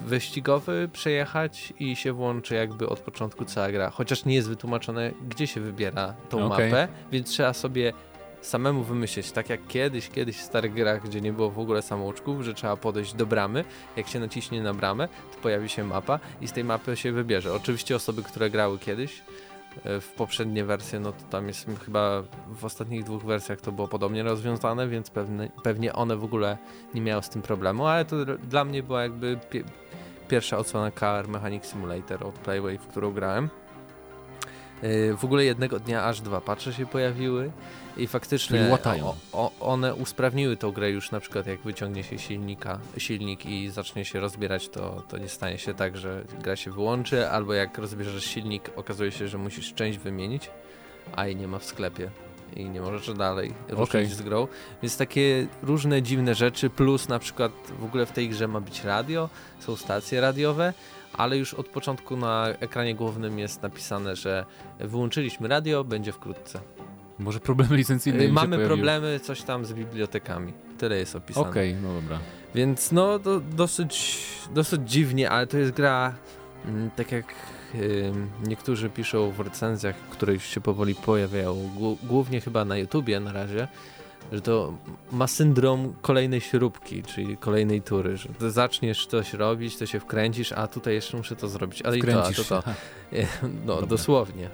wyścigowy, 0.05 0.89
przejechać 0.93 1.73
i 1.79 1.95
się 1.95 2.13
włączy 2.13 2.55
jakby 2.55 2.89
od 2.89 2.99
początku 2.99 3.45
cała 3.45 3.71
gra. 3.71 3.89
Chociaż 3.89 4.25
nie 4.25 4.35
jest 4.35 4.49
wytłumaczone, 4.49 5.11
gdzie 5.29 5.47
się 5.47 5.61
wybiera 5.61 6.13
tą 6.29 6.45
okay. 6.45 6.69
mapę, 6.69 6.87
więc 7.11 7.29
trzeba 7.29 7.53
sobie 7.53 7.93
samemu 8.45 8.83
wymyślić, 8.83 9.31
tak 9.31 9.49
jak 9.49 9.67
kiedyś, 9.67 10.09
kiedyś 10.09 10.37
w 10.37 10.41
starych 10.41 10.73
grach, 10.73 11.03
gdzie 11.03 11.21
nie 11.21 11.33
było 11.33 11.51
w 11.51 11.59
ogóle 11.59 11.81
samouczków, 11.81 12.41
że 12.41 12.53
trzeba 12.53 12.77
podejść 12.77 13.13
do 13.13 13.25
bramy, 13.25 13.65
jak 13.97 14.07
się 14.07 14.19
naciśnie 14.19 14.61
na 14.61 14.73
bramę, 14.73 15.07
to 15.07 15.37
pojawi 15.41 15.69
się 15.69 15.83
mapa 15.83 16.19
i 16.41 16.47
z 16.47 16.51
tej 16.51 16.63
mapy 16.63 16.95
się 16.95 17.11
wybierze. 17.11 17.53
Oczywiście 17.53 17.95
osoby, 17.95 18.23
które 18.23 18.49
grały 18.49 18.79
kiedyś, 18.79 19.21
e, 19.83 20.01
w 20.01 20.11
poprzednie 20.11 20.65
wersje, 20.65 20.99
no 20.99 21.11
to 21.11 21.23
tam 21.29 21.47
jest 21.47 21.67
chyba 21.85 22.23
w 22.47 22.65
ostatnich 22.65 23.03
dwóch 23.03 23.23
wersjach 23.23 23.61
to 23.61 23.71
było 23.71 23.87
podobnie 23.87 24.23
rozwiązane, 24.23 24.87
więc 24.87 25.09
pewne, 25.09 25.49
pewnie 25.63 25.93
one 25.93 26.17
w 26.17 26.23
ogóle 26.23 26.57
nie 26.93 27.01
miały 27.01 27.23
z 27.23 27.29
tym 27.29 27.41
problemu, 27.41 27.85
ale 27.85 28.05
to 28.05 28.15
dla 28.25 28.65
mnie 28.65 28.83
była 28.83 29.03
jakby 29.03 29.39
pie 29.49 29.63
pierwsza 30.27 30.57
odsłona 30.57 30.91
Car 30.91 31.27
Mechanic 31.27 31.65
Simulator 31.65 32.23
od 32.23 32.35
Playway, 32.35 32.77
w 32.77 32.87
którą 32.87 33.11
grałem. 33.11 33.49
E, 34.81 35.13
w 35.13 35.25
ogóle 35.25 35.45
jednego 35.45 35.79
dnia 35.79 36.05
aż 36.05 36.21
dwa 36.21 36.41
patche 36.41 36.73
się 36.73 36.85
pojawiły 36.85 37.51
i 37.97 38.07
faktycznie 38.07 38.77
o, 39.03 39.15
o, 39.31 39.51
one 39.59 39.95
usprawniły 39.95 40.57
tą 40.57 40.71
grę 40.71 40.91
już 40.91 41.11
na 41.11 41.19
przykład 41.19 41.47
jak 41.47 41.61
wyciągnie 41.61 42.03
się 42.03 42.19
silnika, 42.19 42.79
silnik 42.97 43.45
i 43.45 43.69
zacznie 43.69 44.05
się 44.05 44.19
rozbierać, 44.19 44.69
to, 44.69 45.03
to 45.09 45.17
nie 45.17 45.29
stanie 45.29 45.57
się 45.57 45.73
tak, 45.73 45.97
że 45.97 46.23
gra 46.43 46.55
się 46.55 46.71
wyłączy, 46.71 47.29
albo 47.29 47.53
jak 47.53 47.77
rozbierzesz 47.77 48.25
silnik, 48.25 48.69
okazuje 48.75 49.11
się, 49.11 49.27
że 49.27 49.37
musisz 49.37 49.73
część 49.73 49.97
wymienić, 49.97 50.49
a 51.15 51.25
jej 51.25 51.35
nie 51.35 51.47
ma 51.47 51.59
w 51.59 51.65
sklepie 51.65 52.09
i 52.55 52.69
nie 52.69 52.81
możesz 52.81 53.13
dalej 53.13 53.53
ruszyć 53.69 53.89
okay. 53.89 54.07
z 54.07 54.21
grą. 54.21 54.47
Więc 54.81 54.97
takie 54.97 55.47
różne 55.63 56.01
dziwne 56.01 56.35
rzeczy, 56.35 56.69
plus 56.69 57.09
na 57.09 57.19
przykład 57.19 57.51
w 57.79 57.83
ogóle 57.83 58.05
w 58.05 58.11
tej 58.11 58.29
grze 58.29 58.47
ma 58.47 58.61
być 58.61 58.83
radio, 58.83 59.29
są 59.59 59.75
stacje 59.75 60.21
radiowe, 60.21 60.73
ale 61.13 61.37
już 61.37 61.53
od 61.53 61.67
początku 61.67 62.17
na 62.17 62.47
ekranie 62.47 62.95
głównym 62.95 63.39
jest 63.39 63.61
napisane, 63.61 64.15
że 64.15 64.45
wyłączyliśmy 64.79 65.47
radio, 65.47 65.83
będzie 65.83 66.11
wkrótce. 66.11 66.59
Może 67.19 67.39
problemy 67.39 67.77
licencyjne 67.83 68.27
Mamy 68.27 68.65
problemy 68.65 69.19
coś 69.19 69.41
tam 69.41 69.65
z 69.65 69.73
bibliotekami. 69.73 70.53
Tyle 70.77 70.97
jest 70.97 71.15
opisane. 71.15 71.49
Okej, 71.49 71.71
okay, 71.71 71.81
no 71.81 72.01
dobra. 72.01 72.19
Więc 72.55 72.91
no 72.91 73.19
to 73.19 73.39
dosyć, 73.39 74.19
dosyć 74.53 74.81
dziwnie, 74.91 75.29
ale 75.29 75.47
to 75.47 75.57
jest 75.57 75.71
gra 75.71 76.13
mm, 76.65 76.89
tak 76.95 77.11
jak 77.11 77.25
y, 77.75 78.11
niektórzy 78.47 78.89
piszą 78.89 79.31
w 79.31 79.39
recenzjach, 79.39 79.95
które 79.95 80.33
już 80.33 80.43
się 80.43 80.61
powoli 80.61 80.95
pojawiają, 80.95 81.69
głównie 82.03 82.41
chyba 82.41 82.65
na 82.65 82.77
YouTubie 82.77 83.19
na 83.19 83.31
razie, 83.31 83.67
że 84.33 84.41
to 84.41 84.73
ma 85.11 85.27
syndrom 85.27 85.93
kolejnej 86.01 86.41
śrubki, 86.41 87.03
czyli 87.03 87.37
kolejnej 87.37 87.81
tury, 87.81 88.17
że 88.17 88.51
zaczniesz 88.51 89.07
coś 89.07 89.33
robić, 89.33 89.77
to 89.77 89.85
się 89.85 89.99
wkręcisz, 89.99 90.51
a 90.51 90.67
tutaj 90.67 90.93
jeszcze 90.93 91.17
muszę 91.17 91.35
to 91.35 91.47
zrobić, 91.47 91.81
ale 91.81 91.97
Wkręcisz 91.97 92.39
i 92.39 92.45
to, 92.45 92.57
a 92.57 92.61
to 92.61 92.67
to. 92.67 92.73
No, 93.65 93.73
Dobra. 93.73 93.87
dosłownie. 93.87 94.49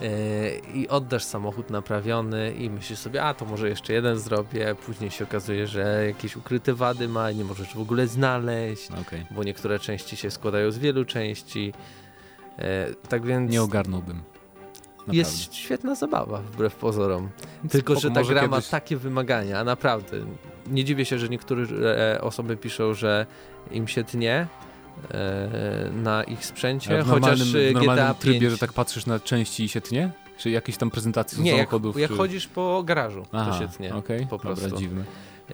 E, 0.00 0.58
i 0.74 0.88
oddasz 0.88 1.24
samochód 1.24 1.70
naprawiony 1.70 2.52
i 2.52 2.70
myślisz 2.70 2.98
sobie, 2.98 3.22
a 3.22 3.34
to 3.34 3.44
może 3.44 3.68
jeszcze 3.68 3.92
jeden 3.92 4.18
zrobię, 4.18 4.74
później 4.86 5.10
się 5.10 5.24
okazuje, 5.24 5.66
że 5.66 6.06
jakieś 6.06 6.36
ukryte 6.36 6.74
wady 6.74 7.08
ma, 7.08 7.32
nie 7.32 7.44
możesz 7.44 7.74
w 7.74 7.80
ogóle 7.80 8.06
znaleźć, 8.06 8.88
okay. 8.90 9.26
bo 9.30 9.44
niektóre 9.44 9.78
części 9.78 10.16
się 10.16 10.30
składają 10.30 10.70
z 10.70 10.78
wielu 10.78 11.04
części. 11.04 11.72
E, 12.58 12.86
tak 13.08 13.26
więc... 13.26 13.52
Nie 13.52 13.62
ogarnąłbym. 13.62 14.22
Naprawdę. 15.00 15.16
jest 15.16 15.54
świetna 15.54 15.94
zabawa, 15.94 16.38
wbrew 16.38 16.74
pozorom. 16.74 17.28
Tylko, 17.70 18.00
że 18.00 18.10
ta 18.10 18.22
gra 18.22 18.48
ma 18.48 18.56
kiedyś- 18.56 18.68
takie 18.70 18.96
wymagania, 18.96 19.64
naprawdę. 19.64 20.16
Nie 20.66 20.84
dziwię 20.84 21.04
się, 21.04 21.18
że 21.18 21.28
niektóre 21.28 21.62
e, 22.14 22.20
osoby 22.20 22.56
piszą, 22.56 22.94
że 22.94 23.26
im 23.70 23.88
się 23.88 24.04
tnie 24.04 24.46
e, 25.10 25.90
na 25.92 26.24
ich 26.24 26.46
sprzęcie, 26.46 27.02
w 27.02 27.08
chociaż 27.08 27.40
e, 27.40 27.70
w 27.70 27.72
normalnym 27.74 28.14
trybie, 28.14 28.40
5... 28.40 28.52
że 28.52 28.58
tak 28.58 28.72
patrzysz 28.72 29.06
na 29.06 29.20
części 29.20 29.64
i 29.64 29.68
się 29.68 29.80
tnie? 29.80 30.10
Czy 30.38 30.50
jakieś 30.50 30.76
tam 30.76 30.90
prezentacje 30.90 31.42
Nie, 31.42 31.50
jak, 31.50 31.58
samochodów? 31.58 32.00
jak 32.00 32.10
czy... 32.10 32.16
chodzisz 32.16 32.46
po 32.46 32.82
garażu, 32.82 33.26
Aha, 33.32 33.52
to 33.52 33.58
się 33.58 33.68
tnie. 33.68 33.94
okej, 33.94 34.26
po 34.26 34.38
dobra, 34.38 34.54
prostu. 34.54 34.76
dziwne. 34.78 35.04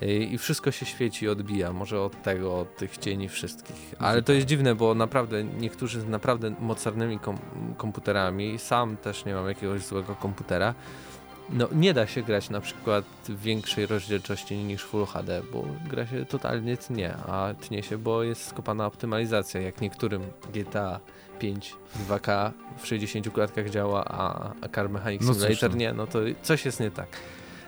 Y, 0.03 0.07
I 0.07 0.39
wszystko 0.39 0.71
się 0.71 0.87
świeci, 0.87 1.29
odbija. 1.29 1.73
Może 1.73 2.01
od 2.01 2.23
tego, 2.23 2.59
od 2.61 2.77
tych 2.77 2.99
cieni 2.99 3.29
wszystkich. 3.29 3.95
Ale 3.99 4.23
to 4.23 4.33
jest 4.33 4.47
dziwne, 4.47 4.75
bo 4.75 4.95
naprawdę 4.95 5.45
niektórzy 5.45 6.01
z 6.01 6.09
naprawdę 6.09 6.55
mocarnymi 6.61 7.19
kom 7.19 7.39
komputerami, 7.77 8.59
sam 8.59 8.97
też 8.97 9.25
nie 9.25 9.35
mam 9.35 9.49
jakiegoś 9.49 9.83
złego 9.83 10.15
komputera, 10.15 10.75
no 11.51 11.69
nie 11.73 11.95
da 11.95 12.07
się 12.07 12.23
grać 12.23 12.51
na 12.51 12.61
przykład 12.61 13.05
w 13.29 13.41
większej 13.41 13.87
rozdzielczości 13.87 14.57
niż 14.57 14.83
Full 14.83 15.07
HD, 15.07 15.43
bo 15.53 15.65
gra 15.91 16.07
się 16.07 16.25
totalnie 16.25 16.77
tnie, 16.77 17.15
a 17.15 17.55
tnie 17.61 17.83
się, 17.83 17.99
bo 17.99 18.23
jest 18.23 18.47
skopana 18.47 18.87
optymalizacja, 18.87 19.61
jak 19.61 19.81
niektórym 19.81 20.23
GTA 20.55 21.01
5 21.39 21.75
w 21.95 22.09
2K 22.09 22.51
w 22.79 22.87
60 22.87 23.33
klatkach 23.33 23.71
działa, 23.71 24.05
a, 24.05 24.53
a 24.61 24.69
Car 24.69 24.91
Mechanic 24.91 25.23
No 25.23 25.35
Simulator 25.35 25.71
no. 25.71 25.77
nie, 25.77 25.93
no 25.93 26.07
to 26.07 26.19
coś 26.43 26.65
jest 26.65 26.81
nie 26.81 26.91
tak. 26.91 27.09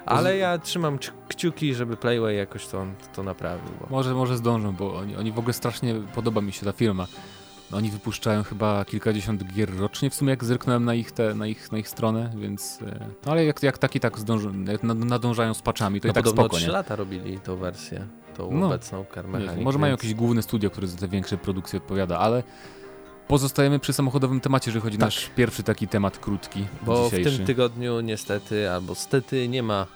Ale 0.09 0.37
ja 0.37 0.59
trzymam 0.59 0.99
kciuki, 1.29 1.75
żeby 1.75 1.97
Playway 1.97 2.37
jakoś 2.37 2.67
to, 2.67 2.87
to 3.15 3.23
naprawił. 3.23 3.71
Bo... 3.81 3.87
Może, 3.91 4.15
może 4.15 4.37
zdążą, 4.37 4.73
bo 4.73 4.97
oni, 4.97 5.17
oni 5.17 5.33
w 5.33 5.39
ogóle 5.39 5.53
strasznie 5.53 5.95
podoba 6.15 6.41
mi 6.41 6.53
się 6.53 6.67
ta 6.67 6.73
firma. 6.73 7.07
Oni 7.73 7.91
wypuszczają 7.91 8.43
chyba 8.43 8.85
kilkadziesiąt 8.85 9.45
gier 9.55 9.77
rocznie, 9.79 10.11
w 10.11 10.15
sumie 10.15 10.31
jak 10.31 10.45
zerknąłem 10.45 10.85
na 10.85 10.95
ich, 10.95 11.13
te, 11.13 11.35
na 11.35 11.47
ich, 11.47 11.73
na 11.73 11.79
ich 11.79 11.89
stronę, 11.89 12.31
więc... 12.37 12.83
e, 12.83 13.07
No 13.27 13.33
ale 13.33 13.45
jak, 13.45 13.63
jak 13.63 13.79
taki 13.79 14.01
tak 14.01 14.19
zdążą, 14.19 14.65
jak 14.65 14.83
nad- 14.83 14.99
nadążają 14.99 15.55
z 15.55 15.63
patchami, 15.63 16.01
to 16.01 16.09
No 16.09 16.13
i 16.13 16.15
tak 16.15 16.29
spoko, 16.29 16.57
3 16.57 16.67
nie? 16.67 16.73
lata 16.73 16.97
robili 16.97 17.39
tą 17.41 17.57
wersję, 17.57 18.07
tą 18.37 18.51
No. 18.53 18.67
obecną 18.67 19.05
Car 19.15 19.25
Nie, 19.25 19.31
Mechanic. 19.31 19.65
Może 19.65 19.79
mają 19.79 19.91
więc- 19.93 20.03
jakieś 20.03 20.15
główne 20.15 20.43
studio, 20.43 20.71
które 20.71 20.87
za 20.87 20.99
te 20.99 21.09
większe 21.09 21.37
produkcje 21.39 21.77
odpowiada, 21.77 22.19
ale 22.19 22.43
pozostajemy 23.29 23.79
przy 23.79 23.93
samochodowym 23.93 24.41
temacie, 24.41 24.71
jeżeli 24.71 24.83
chodzi 24.83 24.99
Tak. 24.99 25.07
nasz 25.07 25.31
pierwszy 25.37 25.63
taki 25.63 25.89
temat 25.89 26.19
krótki 26.19 26.65
Bo 26.83 27.05
dzisiejszy. 27.05 27.31
w 27.31 27.37
tym 27.37 27.47
tygodniu 27.47 28.01
niestety, 28.01 28.71
albo 28.71 28.95
stety 28.95 29.49
nie 29.49 29.63
ma 29.63 29.87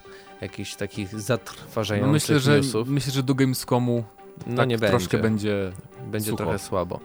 jakichś 0.43 0.75
takich 0.75 1.13
no 1.13 1.21
zatrważających 1.21 2.13
myślę, 2.13 2.41
że, 2.41 2.57
newsów. 2.57 2.89
myślę, 2.89 3.13
że 3.13 3.23
do 3.23 3.35
Gamescomu 3.35 4.05
No 4.47 4.57
tak 4.57 4.69
nie 4.69 4.79
troszkę 4.79 5.19
będzie. 5.19 5.73
będzie... 6.07 6.31
sucho. 6.31 6.37
trochę 6.37 6.59
słabo. 6.59 7.01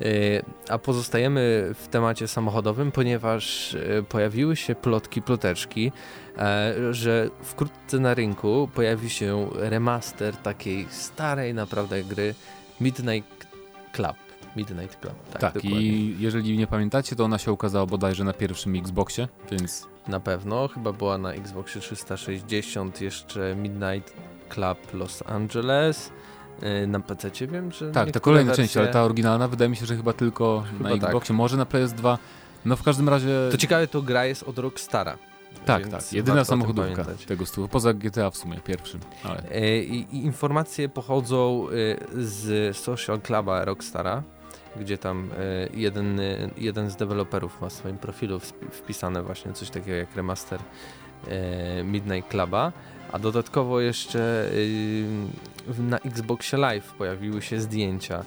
Yy, 0.00 0.42
A 0.68 0.78
pozostajemy 0.78 1.70
w 1.74 1.88
temacie 1.88 2.28
samochodowym, 2.28 2.92
ponieważ 2.92 3.72
yy, 3.88 4.02
pojawiły 4.02 4.56
się 4.56 4.74
plotki, 4.74 5.22
ploteczki, 5.22 5.92
e, 6.38 6.74
że 6.90 7.30
wkrótce 7.42 7.98
na 7.98 8.14
rynku 8.14 8.68
pojawi 8.74 9.10
się 9.10 9.48
remaster 9.54 10.36
takiej 10.36 10.86
starej 10.90 11.54
naprawdę 11.54 12.04
gry 12.04 12.34
Midnight 12.80 13.46
Club. 13.92 14.25
Midnight 14.56 15.00
Club, 15.00 15.14
tak, 15.32 15.40
Tak, 15.40 15.64
i 15.64 16.16
jeżeli 16.18 16.58
nie 16.58 16.66
pamiętacie, 16.66 17.16
to 17.16 17.24
ona 17.24 17.38
się 17.38 17.52
ukazała 17.52 17.86
bodajże 17.86 18.24
na 18.24 18.32
pierwszym 18.32 18.76
Xboxie, 18.76 19.28
więc 19.50 19.86
Na 20.08 20.20
pewno, 20.20 20.68
chyba 20.68 20.92
była 20.92 21.18
na 21.18 21.32
Xboxie 21.32 21.80
360, 21.80 23.00
jeszcze 23.00 23.56
Midnight 23.56 24.12
Club 24.48 24.94
Los 24.94 25.22
Angeles. 25.26 26.12
Yy, 26.62 26.86
Na 26.86 27.00
PC 27.00 27.46
wiem, 27.46 27.72
że. 27.72 27.90
tak, 27.92 28.10
ta 28.10 28.20
kolejna 28.20 28.48
wersje... 28.48 28.64
część, 28.64 28.76
ale 28.76 28.88
ta 28.88 29.04
oryginalna 29.04 29.48
wydaje 29.48 29.68
mi 29.68 29.76
się, 29.76 29.86
że 29.86 29.96
chyba 29.96 30.12
tylko 30.12 30.64
Chyba 30.70 30.88
na 30.88 30.96
tak. 30.96 31.04
Xboxie, 31.04 31.34
może 31.34 31.56
na 31.56 31.64
PS2. 31.64 32.18
No 32.64 32.76
w 32.76 32.82
każdym 32.82 33.08
razie... 33.08 33.28
To 33.50 33.56
ciekawe, 33.56 33.86
to 33.86 34.02
gra 34.02 34.24
jest 34.24 34.42
od 34.42 34.58
Rockstara. 34.58 35.18
tak, 35.66 35.88
tak, 35.88 36.12
jedyna 36.12 36.44
samochodówka 36.44 37.04
tego 37.26 37.46
stylu, 37.46 37.68
poza 37.68 37.94
GTA 37.94 38.30
w 38.30 38.36
sumie 38.36 38.56
pierwszym, 38.60 39.00
ale... 39.24 39.42
E, 39.50 39.78
I, 39.78 40.24
informacje 40.24 40.88
pochodzą 40.88 41.66
e, 41.68 41.72
z 42.24 42.76
Social 42.76 43.20
Cluba 43.20 43.64
Rockstara, 43.64 44.22
gdzie 44.80 44.98
tam 44.98 45.30
e, 45.38 45.68
jeden, 45.74 46.20
jeden 46.58 46.90
z 46.90 46.96
deweloperów 46.96 47.60
ma 47.60 47.68
w 47.68 47.72
swoim 47.72 47.98
profilu 47.98 48.40
wpisane 48.70 49.22
właśnie 49.22 49.52
coś 49.52 49.70
takiego 49.70 49.96
jak 49.96 50.16
remaster 50.16 50.60
e, 51.28 51.84
Midnight 51.84 52.30
Cluba, 52.30 52.72
a 53.12 53.18
dodatkowo 53.18 53.80
jeszcze 53.80 54.50
na 55.78 55.98
Xboxie 55.98 56.58
Live 56.58 56.92
pojawiły 56.92 57.42
się 57.42 57.60
zdjęcia 57.60 58.24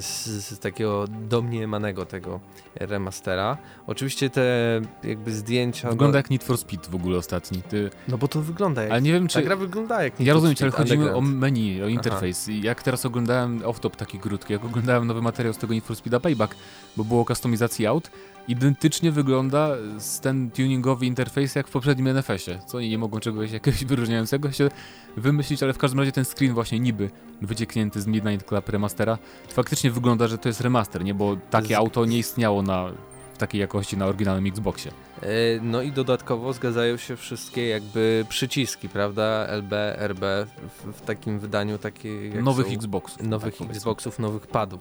z, 0.00 0.26
z 0.26 0.58
takiego 0.58 1.04
domniemanego 1.08 2.06
tego 2.06 2.40
remastera. 2.80 3.56
Oczywiście 3.86 4.30
te 4.30 4.80
jakby 5.04 5.32
zdjęcia... 5.32 5.90
Wygląda 5.90 6.18
jak 6.18 6.30
Need 6.30 6.44
for 6.44 6.58
Speed 6.58 6.90
w 6.90 6.94
ogóle 6.94 7.18
ostatni. 7.18 7.62
Ty... 7.62 7.90
No 8.08 8.18
bo 8.18 8.28
to 8.28 8.42
wygląda 8.42 8.82
jak... 8.82 8.90
Ale 8.90 9.02
nie 9.02 9.12
wiem, 9.12 9.28
Ta 9.28 9.32
czy... 9.32 9.42
gra 9.42 9.56
wygląda 9.56 10.02
jak 10.02 10.18
Need 10.18 10.26
Ja 10.26 10.34
rozumiem, 10.34 10.56
ale 10.60 10.70
Speed 10.70 10.88
chodzi 10.88 10.98
mi 10.98 11.08
o 11.08 11.20
menu, 11.20 11.82
o 11.82 11.88
interfejs. 11.88 12.48
Jak 12.62 12.82
teraz 12.82 13.06
oglądałem 13.06 13.60
off-top 13.60 13.96
taki 13.96 14.18
krótki, 14.18 14.52
jak 14.52 14.64
oglądałem 14.64 15.06
nowy 15.06 15.22
materiał 15.22 15.54
z 15.54 15.58
tego 15.58 15.74
Need 15.74 15.84
for 15.84 15.96
Speeda 15.96 16.20
Payback, 16.20 16.56
bo 16.96 17.04
było 17.04 17.24
kustomizacji 17.24 17.86
aut, 17.86 18.10
identycznie 18.48 19.12
wygląda 19.12 19.70
z 19.98 20.20
ten 20.20 20.50
tuningowy 20.50 21.06
interfejs 21.06 21.54
jak 21.54 21.68
w 21.68 21.70
poprzednim 21.70 22.08
NFS-ie. 22.08 22.58
Co 22.66 22.80
nie 22.80 22.98
mogą 22.98 23.20
czegoś 23.20 23.52
jakiegoś 23.52 23.84
wyróżniającego 23.84 24.52
się 24.52 24.68
wymyślić, 25.16 25.62
ale 25.62 25.72
w 25.72 25.78
każdym 25.78 26.00
razie 26.00 26.12
ten 26.12 26.24
screen 26.24 26.54
właśnie 26.54 26.80
niby 26.80 27.10
wycieknięty 27.42 28.00
z 28.00 28.06
Midnight 28.06 28.48
Club 28.48 28.68
remastera 28.68 29.18
faktycznie 29.66 29.90
wygląda, 29.90 30.28
że 30.28 30.38
to 30.38 30.48
jest 30.48 30.60
remaster, 30.60 31.04
nie? 31.04 31.14
Bo 31.14 31.36
takie 31.50 31.68
Z- 31.74 31.78
auto 31.78 32.04
nie 32.04 32.18
istniało 32.18 32.62
na 32.62 32.90
w 33.34 33.38
takiej 33.38 33.60
jakości 33.60 33.96
na 33.96 34.06
oryginalnym 34.06 34.46
Xboxie. 34.46 34.90
E, 35.22 35.26
No 35.62 35.82
i 35.82 35.92
dodatkowo 35.92 36.52
zgadzają 36.52 36.96
się 36.96 37.16
wszystkie 37.16 37.68
jakby 37.68 38.26
przyciski, 38.28 38.88
prawda? 38.88 39.46
LB, 39.50 39.72
RB 39.98 40.20
w, 40.20 40.92
w 40.92 41.00
takim 41.00 41.38
wydaniu 41.38 41.78
takie 41.78 42.08
Nowych 42.42 42.72
Xboxów. 42.72 43.22
nowych 43.22 43.56
tak. 43.58 43.70
Xboxów, 43.70 44.18
nowych 44.18 44.46
padów, 44.46 44.80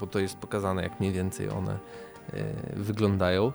bo 0.00 0.06
to 0.06 0.18
jest 0.18 0.36
pokazane 0.36 0.82
jak 0.82 1.00
mniej 1.00 1.12
więcej 1.12 1.48
one 1.50 1.72
e, 2.32 2.42
wyglądają. 2.76 3.52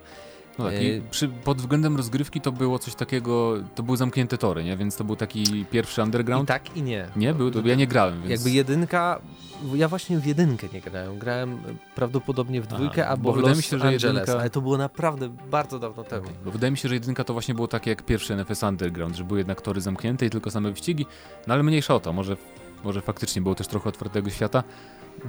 No 0.59 0.65
tak, 0.65 0.73
E, 0.73 0.83
i 0.83 1.01
przy, 1.11 1.27
pod 1.27 1.57
względem 1.57 1.97
rozgrywki 1.97 2.41
to 2.41 2.51
było 2.51 2.79
coś 2.79 2.95
takiego, 2.95 3.53
to 3.75 3.83
były 3.83 3.97
zamknięte 3.97 4.37
tory, 4.37 4.63
nie? 4.63 4.77
Więc 4.77 4.95
to 4.95 5.03
był 5.03 5.15
taki 5.15 5.65
pierwszy 5.71 6.01
I 6.01 6.03
underground. 6.03 6.47
tak 6.47 6.77
i 6.77 6.81
nie. 6.83 7.07
Nie, 7.15 7.33
był, 7.33 7.51
to 7.51 7.61
ja 7.67 7.75
nie 7.75 7.87
grałem, 7.87 8.17
więc... 8.19 8.29
Jakby 8.31 8.51
jedynka, 8.51 9.19
ja 9.73 9.87
właśnie 9.87 10.17
w 10.19 10.25
jedynkę 10.25 10.67
nie 10.73 10.81
grałem, 10.81 11.19
grałem 11.19 11.57
prawdopodobnie 11.95 12.61
w 12.61 12.65
Aha, 12.67 12.75
dwójkę 12.75 13.07
albo 13.07 13.23
bo 13.23 13.33
w 13.33 13.35
wydaje 13.35 13.49
Los 13.51 13.57
mi 13.57 13.63
się, 13.63 13.79
że 13.79 13.87
Angeles, 13.87 14.27
jedynka- 14.29 14.39
ale 14.39 14.49
to 14.49 14.61
było 14.61 14.77
naprawdę 14.77 15.29
bardzo 15.29 15.79
dawno 15.79 16.03
temu. 16.03 16.23
Okej, 16.23 16.35
Bo 16.45 16.51
wydaje 16.51 16.71
mi 16.71 16.77
się, 16.77 16.89
że 16.89 16.95
jedynka 16.95 17.23
to 17.23 17.33
właśnie 17.33 17.53
było 17.55 17.67
takie 17.67 17.89
jak 17.89 18.03
pierwszy 18.03 18.35
NFS 18.35 18.63
Underground, 18.63 19.15
że 19.15 19.23
były 19.23 19.39
jednak 19.39 19.61
tory 19.61 19.81
zamknięte 19.81 20.25
i 20.25 20.29
tylko 20.29 20.51
same 20.51 20.71
wyścigi, 20.71 21.05
no 21.47 21.53
ale 21.53 21.63
mniejsza 21.63 21.95
o 21.95 21.99
to, 21.99 22.13
może, 22.13 22.37
może 22.83 23.01
faktycznie 23.01 23.41
było 23.41 23.55
też 23.55 23.67
trochę 23.67 23.89
otwartego 23.89 24.29
świata, 24.29 24.63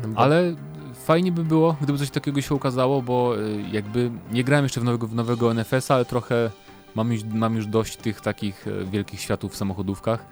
bo- 0.09 0.19
ale 0.19 0.55
fajnie 0.95 1.33
by 1.33 1.45
było, 1.45 1.77
gdyby 1.81 1.99
coś 1.99 2.11
takiego 2.11 2.41
się 2.41 2.55
ukazało, 2.55 3.03
bo 3.03 3.39
y, 3.41 3.65
jakby 3.73 4.11
nie 4.33 4.45
grałem 4.45 4.65
jeszcze 4.65 4.81
w 4.81 4.85
nowego, 4.85 5.07
w 5.07 5.15
nowego 5.15 5.51
NFS-a, 5.55 5.95
ale 5.95 6.05
trochę 6.05 6.51
mam 6.95 7.13
już, 7.13 7.25
mam 7.25 7.57
już 7.57 7.67
dość 7.67 7.97
tych 7.97 8.21
takich 8.21 8.67
e, 8.69 8.85
wielkich 8.85 9.21
światów 9.21 9.53
w 9.53 9.57
samochodówkach, 9.57 10.27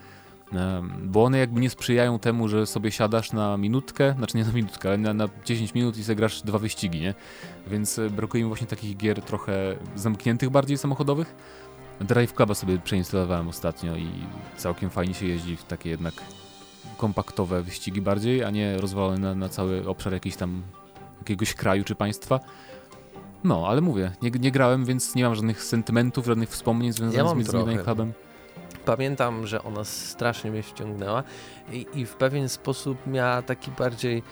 bo 1.02 1.24
one 1.24 1.38
jakby 1.38 1.60
nie 1.60 1.70
sprzyjają 1.70 2.18
temu, 2.18 2.48
że 2.48 2.66
sobie 2.66 2.90
siadasz 2.90 3.32
na 3.32 3.56
minutkę, 3.56 4.14
znaczy 4.18 4.36
nie 4.36 4.44
na 4.44 4.52
minutkę, 4.52 4.88
ale 4.88 4.98
na, 4.98 5.14
na 5.14 5.28
10 5.44 5.74
minut 5.74 5.96
i 5.98 6.02
zagrasz 6.02 6.42
dwa 6.42 6.58
wyścigi, 6.58 7.00
nie? 7.00 7.14
Więc 7.66 7.98
e, 7.98 8.10
brakuje 8.10 8.42
mi 8.42 8.48
właśnie 8.48 8.66
takich 8.66 8.96
gier 8.96 9.22
trochę 9.22 9.76
zamkniętych 9.96 10.50
bardziej 10.50 10.78
samochodowych. 10.78 11.34
Drive 12.00 12.34
Cluba 12.34 12.54
sobie 12.54 12.78
przeinstalowałem 12.78 13.48
ostatnio 13.48 13.96
i 13.96 14.08
całkiem 14.56 14.90
fajnie 14.90 15.14
się 15.14 15.26
jeździ 15.26 15.56
w 15.56 15.64
takie 15.64 15.90
jednak 15.90 16.14
kompaktowe 17.00 17.62
wyścigi 17.62 18.00
bardziej, 18.00 18.44
a 18.44 18.50
nie 18.50 18.80
rozwalone 18.80 19.18
na, 19.18 19.34
na 19.34 19.48
cały 19.48 19.88
obszar 19.88 20.12
jakiś 20.12 20.36
tam 20.36 20.62
jakiegoś 21.18 21.54
kraju 21.54 21.84
czy 21.84 21.94
państwa. 21.94 22.40
No, 23.44 23.64
ale 23.68 23.80
mówię, 23.80 24.12
nie, 24.22 24.30
nie 24.30 24.50
grałem, 24.50 24.84
więc 24.84 25.14
nie 25.14 25.24
mam 25.24 25.34
żadnych 25.34 25.64
sentymentów, 25.64 26.26
żadnych 26.26 26.48
wspomnień 26.48 26.92
związanych 26.92 27.24
mam 27.24 27.44
z 27.44 27.54
Midnight. 27.54 27.84
Clubem. 27.84 28.12
Pamiętam, 28.84 29.46
że 29.46 29.62
ona 29.62 29.84
strasznie 29.84 30.50
mnie 30.50 30.62
wciągnęła 30.62 31.22
i, 31.72 31.86
i 31.94 32.06
w 32.06 32.14
pewien 32.14 32.48
sposób 32.48 33.06
miała 33.06 33.42
taki 33.42 33.70
bardziej 33.70 34.22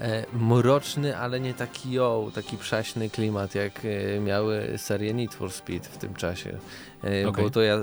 e, 0.00 0.24
mroczny, 0.32 1.16
ale 1.16 1.40
nie 1.40 1.54
taki 1.54 1.92
ją, 1.92 2.30
taki 2.34 2.56
przaśny 2.56 3.10
klimat, 3.10 3.54
jak 3.54 3.72
e, 3.84 4.20
miały 4.20 4.72
serie 4.76 5.14
Need 5.14 5.34
for 5.34 5.52
Speed 5.52 5.88
w 5.88 5.98
tym 5.98 6.14
czasie. 6.14 6.58
E, 7.04 7.28
Okej. 7.28 7.44
Bo 7.44 7.50
to 7.50 7.62
ja 7.62 7.78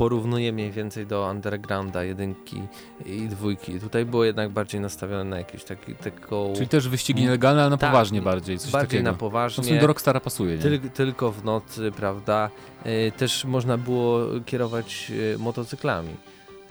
porównuję 0.00 0.52
mniej 0.52 0.70
więcej 0.70 1.06
do 1.06 1.28
Undergrounda 1.30 2.04
jedynki 2.04 2.62
i 3.06 3.28
dwójki. 3.28 3.80
Tutaj 3.80 4.04
było 4.04 4.24
jednak 4.24 4.50
bardziej 4.50 4.80
nastawione 4.80 5.24
na 5.24 5.38
jakieś 5.38 5.64
taki, 5.64 5.94
taką... 5.94 6.52
Czyli 6.54 6.68
też 6.68 6.88
wyścigi 6.88 7.22
nielegalne, 7.22 7.60
ale 7.60 7.70
na 7.70 7.76
Tak, 7.76 7.90
poważnie 7.90 8.22
bardziej, 8.22 8.58
coś 8.58 8.70
bardziej 8.72 8.88
takiego. 8.88 9.04
na 9.04 9.10
To 9.10 9.16
w 9.16 9.20
sumie 9.20 9.30
poważnie. 9.30 9.80
do 9.80 9.86
Rockstara 9.86 10.20
pasuje, 10.20 10.56
nie? 10.56 10.62
Tyl, 10.62 10.80
tylko 10.80 11.32
w 11.32 11.44
nocy, 11.44 11.92
prawda? 11.96 12.50
E, 12.84 13.12
Też 13.12 13.44
można 13.44 13.78
było 13.78 14.20
kierować 14.46 15.12
e, 15.34 15.38
motocyklami. 15.38 16.16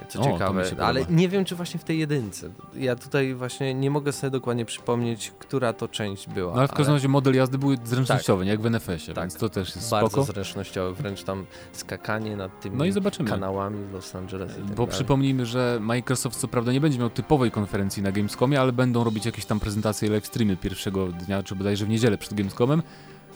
Co 0.08 0.22
o, 0.22 0.24
ciekawe, 0.24 0.64
ale 0.80 1.06
nie 1.10 1.30
wiem, 1.30 1.46
czy 1.46 1.56
właśnie 1.56 1.80
w 1.80 1.84
tej 1.84 2.00
jedynce. 2.00 2.50
Ja 2.76 2.96
tutaj 2.96 3.34
właśnie 3.34 3.74
nie 3.74 3.92
mogę 3.92 4.12
sobie 4.12 4.32
dokładnie 4.32 4.66
przypomnieć, 4.66 5.32
która 5.40 5.74
to 5.74 5.88
część 5.88 6.30
była. 6.30 6.54
No 6.54 6.60
ale 6.60 6.68
w 6.68 6.74
każdym 6.74 6.96
razie 6.96 7.08
model 7.08 7.36
jazdy 7.36 7.58
były 7.58 7.78
zręcznościowe, 7.84 8.40
tak. 8.42 8.46
nie 8.46 8.52
jak 8.52 8.62
w 8.62 8.66
NFS-ie, 8.66 9.16
tak. 9.16 9.24
więc 9.24 9.36
to 9.36 9.50
też 9.50 9.76
jest 9.76 9.92
Bardzo 9.92 10.10
spoko. 10.10 10.24
zręcznościowe, 10.24 10.94
wręcz 10.94 11.24
tam 11.24 11.46
skakanie 11.72 12.36
nad 12.36 12.60
tymi 12.60 12.78
no 12.78 12.86
i 12.86 12.92
zobaczymy. 12.92 13.30
kanałami 13.30 13.86
w 13.86 13.94
Los 13.94 14.16
Angeles. 14.16 14.56
Tak 14.56 14.66
Bo 14.66 14.76
dalej. 14.76 14.92
przypomnijmy, 14.92 15.46
że 15.46 15.78
Microsoft 15.82 16.40
co 16.40 16.48
prawda 16.48 16.72
nie 16.72 16.82
będzie 16.82 17.00
miał 17.00 17.10
typowej 17.10 17.52
konferencji 17.52 18.04
na 18.04 18.12
Gamescomie, 18.12 18.62
ale 18.62 18.72
będą 18.72 19.04
robić 19.04 19.26
jakieś 19.26 19.46
tam 19.46 19.60
prezentacje 19.60 20.10
live 20.10 20.28
streamy 20.28 20.58
pierwszego 20.58 21.08
dnia, 21.08 21.44
czy 21.44 21.56
bodajże 21.56 21.86
w 21.86 21.90
niedzielę 21.90 22.18
przed 22.18 22.34
Gamescomem. 22.34 22.84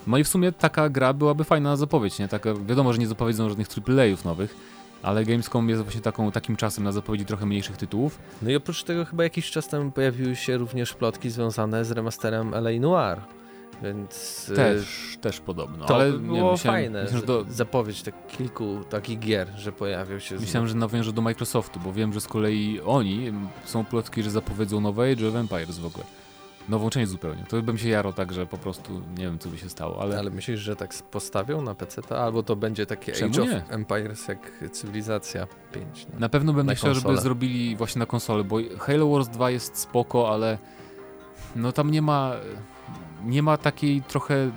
No 0.08 0.18
i 0.18 0.24
w 0.24 0.28
sumie 0.28 0.52
taka 0.52 0.90
gra 0.90 1.14
byłaby 1.14 1.44
fajna 1.44 1.70
na 1.70 1.76
zapowiedź, 1.76 2.20
nie? 2.20 2.28
Taka, 2.28 2.54
wiadomo, 2.54 2.94
że 2.94 3.00
nie 3.00 3.08
zapowiedzą 3.08 3.50
żadnych 3.50 3.68
AAA-ów 3.88 4.26
nowych, 4.26 4.56
ale 5.04 5.26
Gamescom 5.26 5.70
jest 5.70 5.82
właśnie 5.82 6.02
taką, 6.02 6.32
takim 6.32 6.56
czasem 6.56 6.84
na 6.84 6.92
zapowiedzi 6.92 7.26
trochę 7.26 7.46
mniejszych 7.46 7.78
tytułów. 7.78 8.20
No 8.42 8.50
i 8.50 8.56
oprócz 8.56 8.84
tego 8.84 9.06
chyba 9.06 9.24
jakiś 9.24 9.52
czas 9.52 9.68
temu 9.68 9.92
pojawiły 9.92 10.36
się 10.36 10.58
również 10.58 10.94
plotki 10.94 11.30
związane 11.30 11.86
z 11.86 11.92
remasterem 11.92 12.54
LA 12.54 12.72
Noir. 12.80 13.22
Więc 13.84 14.50
y, 14.50 14.56
też, 14.56 15.18
też 15.22 15.40
podobno. 15.40 15.86
To 15.86 15.96
ale 15.96 16.12
by 16.12 16.20
było 16.20 16.38
nie, 16.38 16.52
myślałem, 16.52 16.82
fajne, 16.82 17.04
myślałem, 17.04 17.28
do... 17.28 17.46
zapowiedź 17.50 18.04
tak 18.04 18.28
kilku 18.28 18.80
takich 18.90 19.20
gier, 19.20 19.48
że 19.58 19.72
pojawią 19.72 20.20
się. 20.20 20.36
Myślałem, 20.36 20.68
że 20.68 20.76
nawiążę 20.76 21.14
do 21.14 21.22
Microsoftu, 21.22 21.80
bo 21.80 21.94
wiem, 21.94 22.14
że 22.14 22.22
z 22.22 22.28
kolei 22.28 22.82
oni 22.86 23.34
są 23.66 23.86
plotki, 23.86 24.24
że 24.24 24.32
zapowiedzą 24.32 24.82
nowe 24.82 25.12
Age 25.12 25.28
of 25.28 25.36
Empires 25.36 25.80
w 25.80 25.86
ogóle. 25.86 26.06
Nową 26.70 26.90
część 26.90 27.12
zupełnie. 27.12 27.44
To 27.50 27.62
bym 27.62 27.78
się 27.78 27.90
jarał 27.90 28.14
tak, 28.14 28.34
że 28.34 28.46
po 28.46 28.58
prostu 28.58 29.02
nie 29.18 29.24
wiem, 29.24 29.40
co 29.40 29.50
by 29.50 29.58
się 29.58 29.70
stało, 29.70 30.02
ale... 30.02 30.20
Ale 30.20 30.30
myślisz, 30.30 30.60
że 30.60 30.76
tak 30.76 30.94
postawią 31.12 31.62
na 31.62 31.76
PC, 31.76 32.02
albo 32.18 32.44
to 32.44 32.56
będzie 32.56 32.86
takie 32.86 33.12
Czemu 33.12 33.34
Age 33.34 33.46
nie? 33.46 33.58
of 33.58 33.64
Empires 33.72 34.28
jak 34.28 34.52
Cywilizacja 34.72 35.48
5? 35.74 36.08
Na 36.20 36.30
pewno 36.30 36.54
bym 36.54 36.70
chciał, 36.70 36.94
żeby 36.94 37.18
zrobili 37.18 37.76
właśnie 37.76 38.00
na 38.00 38.06
konsolę, 38.06 38.44
bo 38.44 38.58
Halo 38.80 39.10
Wars 39.10 39.28
2 39.28 39.50
jest 39.50 39.78
spoko, 39.78 40.34
ale 40.34 40.58
no 41.56 41.72
tam 41.72 41.92
nie 41.92 42.02
ma 42.02 42.32
nie 43.26 43.44
ma 43.44 43.58
takiej 43.58 44.02
trochę 44.02 44.52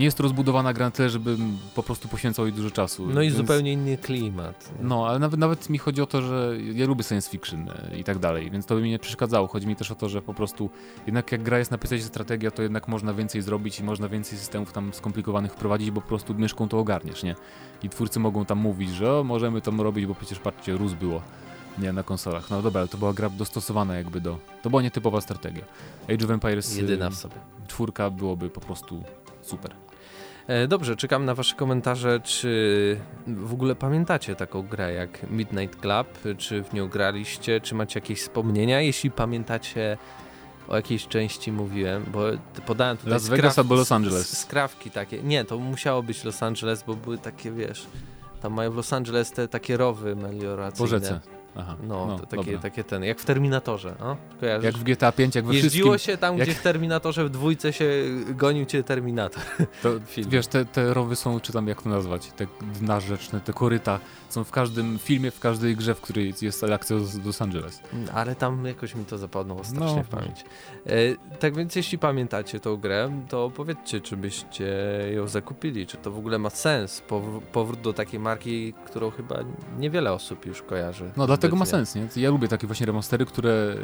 nie 0.00 0.04
jest 0.04 0.16
to 0.16 0.22
rozbudowana 0.22 0.72
gra 0.72 0.86
na 0.86 0.90
tyle, 0.90 1.10
żebym 1.10 1.58
po 1.74 1.82
prostu 1.82 2.08
poświęcał 2.08 2.46
jej 2.46 2.54
dużo 2.54 2.70
czasu. 2.70 3.06
No 3.06 3.22
i 3.22 3.30
zupełnie 3.30 3.72
inny 3.72 3.98
klimat. 3.98 4.70
Nie? 4.78 4.88
No, 4.88 5.06
ale 5.06 5.18
nawet, 5.18 5.40
nawet 5.40 5.70
mi 5.70 5.78
chodzi 5.78 6.02
o 6.02 6.06
to, 6.06 6.22
że 6.22 6.52
ja 6.74 6.86
lubię 6.86 7.04
science 7.04 7.30
fiction 7.30 7.70
e, 7.70 7.98
i 7.98 8.04
tak 8.04 8.18
dalej, 8.18 8.50
więc 8.50 8.66
to 8.66 8.74
by 8.74 8.82
mi 8.82 8.90
nie 8.90 8.98
przeszkadzało. 8.98 9.48
Chodzi 9.48 9.66
mi 9.66 9.76
też 9.76 9.90
o 9.90 9.94
to, 9.94 10.08
że 10.08 10.22
po 10.22 10.34
prostu 10.34 10.70
jednak 11.06 11.32
jak 11.32 11.42
gra 11.42 11.58
jest 11.58 11.70
napisać 11.70 12.02
strategia, 12.02 12.50
to 12.50 12.62
jednak 12.62 12.88
można 12.88 13.14
więcej 13.14 13.42
zrobić 13.42 13.80
i 13.80 13.84
można 13.84 14.08
więcej 14.08 14.38
systemów 14.38 14.72
tam 14.72 14.94
skomplikowanych 14.94 15.52
wprowadzić, 15.52 15.90
bo 15.90 16.00
po 16.00 16.08
prostu 16.08 16.34
myszką 16.34 16.68
to 16.68 16.78
ogarniesz, 16.78 17.22
nie? 17.22 17.34
I 17.82 17.88
twórcy 17.88 18.20
mogą 18.20 18.44
tam 18.44 18.58
mówić, 18.58 18.90
że 18.90 19.18
o, 19.18 19.24
możemy 19.24 19.60
to 19.60 19.70
robić, 19.70 20.06
bo 20.06 20.14
przecież 20.14 20.38
patrzcie, 20.38 20.76
Rus 20.76 20.92
było. 20.92 21.22
Nie, 21.78 21.92
na 21.92 22.02
konsolach. 22.02 22.50
No 22.50 22.62
dobra, 22.62 22.80
ale 22.80 22.88
to 22.88 22.98
była 22.98 23.12
gra 23.12 23.30
dostosowana 23.30 23.94
jakby 23.94 24.20
do... 24.20 24.38
To 24.62 24.70
była 24.70 24.82
nietypowa 24.82 25.20
strategia. 25.20 25.64
Age 26.14 26.24
of 26.24 26.30
Empires... 26.30 26.76
Jedyna 26.76 27.10
w 27.10 27.14
sobie. 27.14 27.34
Czwórka 27.68 28.10
byłoby 28.10 28.50
po 28.50 28.60
prostu 28.60 29.04
super. 29.42 29.89
E, 30.46 30.68
dobrze, 30.68 30.96
czekam 30.96 31.24
na 31.24 31.34
Wasze 31.34 31.56
komentarze. 31.56 32.20
Czy 32.20 32.96
w 33.26 33.52
ogóle 33.52 33.74
pamiętacie 33.74 34.34
taką 34.36 34.62
grę 34.62 34.92
jak 34.92 35.30
Midnight 35.30 35.80
Club? 35.80 36.36
Czy 36.38 36.62
w 36.62 36.72
nią 36.72 36.88
graliście? 36.88 37.60
Czy 37.60 37.74
macie 37.74 38.00
jakieś 38.00 38.20
wspomnienia? 38.20 38.80
Jeśli 38.80 39.10
pamiętacie, 39.10 39.98
o 40.68 40.76
jakiejś 40.76 41.08
części 41.08 41.52
mówiłem, 41.52 42.04
bo 42.12 42.20
podałem 42.66 42.96
tutaj 42.96 43.12
Las 43.12 43.28
Vegas 43.28 43.58
albo 43.58 43.74
Los 43.74 43.92
Angeles. 43.92 44.38
Skrawki 44.38 44.90
takie. 44.90 45.22
Nie, 45.22 45.44
to 45.44 45.58
musiało 45.58 46.02
być 46.02 46.24
Los 46.24 46.42
Angeles, 46.42 46.82
bo 46.86 46.94
były 46.94 47.18
takie, 47.18 47.50
wiesz, 47.50 47.86
tam 48.42 48.52
mają 48.52 48.70
w 48.70 48.76
Los 48.76 48.92
Angeles 48.92 49.32
te 49.32 49.48
takie 49.48 49.76
rowy 49.76 50.16
melioracyjne. 50.16 50.78
Po 50.78 50.86
rzece. 50.86 51.20
Aha, 51.56 51.76
no, 51.82 52.06
no 52.06 52.18
takie, 52.18 52.58
takie 52.58 52.84
ten, 52.84 53.04
jak 53.04 53.18
w 53.20 53.24
Terminatorze, 53.24 53.94
no? 54.00 54.16
Kojarzysz? 54.40 54.64
Jak 54.64 54.74
w 54.74 54.82
GTA 54.82 55.12
5, 55.12 55.34
jak 55.34 55.44
we 55.44 55.54
Jeździło 55.54 55.98
się 55.98 56.16
tam, 56.16 56.38
jak... 56.38 56.48
gdzie 56.48 56.58
w 56.58 56.62
Terminatorze 56.62 57.24
w 57.24 57.30
dwójce 57.30 57.72
się 57.72 57.90
gonił 58.28 58.66
cię 58.66 58.82
Terminator. 58.82 59.42
To, 59.82 59.90
wiesz, 60.30 60.46
te, 60.46 60.64
te 60.64 60.94
rowy 60.94 61.16
są, 61.16 61.40
czy 61.40 61.52
tam 61.52 61.68
jak 61.68 61.82
to 61.82 61.88
nazwać, 61.88 62.32
te 62.36 62.46
dna 62.80 63.00
rzeczne, 63.00 63.40
te 63.40 63.52
koryta, 63.52 64.00
są 64.28 64.44
w 64.44 64.50
każdym 64.50 64.98
filmie, 64.98 65.30
w 65.30 65.40
każdej 65.40 65.76
grze, 65.76 65.94
w 65.94 66.00
której 66.00 66.34
jest 66.42 66.64
akcja 66.64 66.98
z 66.98 67.26
Los 67.26 67.42
Angeles. 67.42 67.80
Mm, 67.92 68.08
ale 68.14 68.34
tam 68.34 68.64
jakoś 68.64 68.94
mi 68.94 69.04
to 69.04 69.18
zapadło 69.18 69.64
strasznie 69.64 69.96
no, 69.96 70.04
w 70.04 70.08
pamięć. 70.08 70.44
E, 70.86 71.36
tak 71.36 71.54
więc 71.54 71.76
jeśli 71.76 71.98
pamiętacie 71.98 72.60
tą 72.60 72.76
grę, 72.76 73.22
to 73.28 73.50
powiedzcie, 73.50 74.00
czy 74.00 74.16
byście 74.16 74.74
ją 75.14 75.28
zakupili, 75.28 75.86
czy 75.86 75.96
to 75.96 76.10
w 76.10 76.18
ogóle 76.18 76.38
ma 76.38 76.50
sens, 76.50 77.02
powrót 77.52 77.80
do 77.80 77.92
takiej 77.92 78.20
marki, 78.20 78.72
którą 78.86 79.10
chyba 79.10 79.36
niewiele 79.78 80.12
osób 80.12 80.46
już 80.46 80.62
kojarzy. 80.62 81.10
No 81.16 81.26
dlatego 81.40 81.56
ma 81.56 81.66
sens, 81.66 81.94
nie? 81.94 82.08
Ja 82.16 82.30
lubię 82.30 82.48
takie 82.48 82.66
właśnie 82.66 82.86
remastery, 82.86 83.26
które 83.26 83.76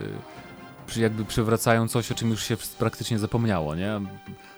jakby 0.96 1.24
przywracają 1.24 1.88
coś, 1.88 2.12
o 2.12 2.14
czym 2.14 2.30
już 2.30 2.44
się 2.44 2.56
praktycznie 2.78 3.18
zapomniało, 3.18 3.74
nie? 3.74 4.00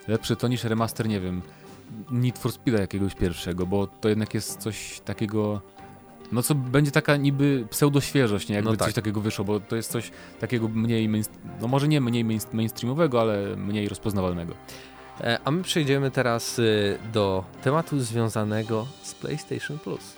Lepszy 0.09 0.37
to 0.37 0.49
niż 0.49 0.65
remaster, 0.65 1.09
nie 1.09 1.21
wiem, 1.21 1.43
Need 2.11 2.39
for 2.39 2.53
Speed'a 2.53 2.81
jakiegoś 2.81 3.15
pierwszego, 3.15 3.67
bo 3.67 3.87
to 3.87 4.09
jednak 4.09 4.35
jest 4.35 4.61
coś 4.61 5.01
takiego 5.05 5.61
no 6.33 6.43
co 6.43 6.55
będzie 6.55 6.91
taka 6.91 7.17
niby 7.17 7.67
pseudoświeżość, 7.71 8.49
nie? 8.49 8.55
Jakby 8.55 8.71
no 8.71 8.77
tak. 8.77 8.89
coś 8.89 8.95
takiego 8.95 9.21
wyszło, 9.21 9.45
bo 9.45 9.61
to 9.61 9.77
jest 9.77 9.91
coś 9.91 10.11
takiego 10.41 10.69
mniej, 10.69 11.11
no 11.61 11.69
może 11.69 11.89
nie 11.89 12.01
mniej 12.01 12.25
mainstreamowego, 12.53 13.21
ale 13.21 13.57
mniej 13.57 13.89
rozpoznawalnego. 13.89 14.55
E, 15.21 15.39
a 15.45 15.51
my 15.51 15.63
przejdziemy 15.63 16.11
teraz 16.11 16.59
y, 16.59 16.99
do 17.13 17.45
tematu 17.63 18.01
związanego 18.01 18.87
z 19.03 19.15
PlayStation 19.15 19.79
Plus. 19.79 20.15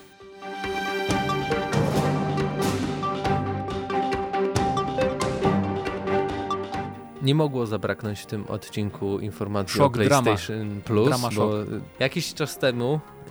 Nie 7.23 7.35
mogło 7.35 7.67
zabraknąć 7.67 8.21
w 8.21 8.27
tym 8.27 8.45
odcinku 8.49 9.19
informacji 9.19 9.77
Shock, 9.77 9.97
o 9.97 9.99
PlayStation 9.99 10.69
drama. 10.69 10.81
Plus, 10.85 11.09
drama 11.09 11.29
bo 11.37 11.53
jakiś 11.99 12.35
czas 12.35 12.59
temu 12.59 12.93
yy, 12.93 13.31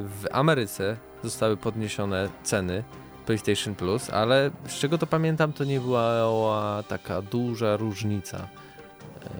w 0.00 0.24
Ameryce 0.32 0.96
zostały 1.24 1.56
podniesione 1.56 2.28
ceny 2.42 2.84
PlayStation 3.26 3.74
Plus, 3.74 4.10
ale 4.10 4.50
z 4.66 4.72
czego 4.72 4.98
to 4.98 5.06
pamiętam, 5.06 5.52
to 5.52 5.64
nie 5.64 5.80
była 5.80 6.82
taka 6.88 7.22
duża 7.22 7.76
różnica. 7.76 8.48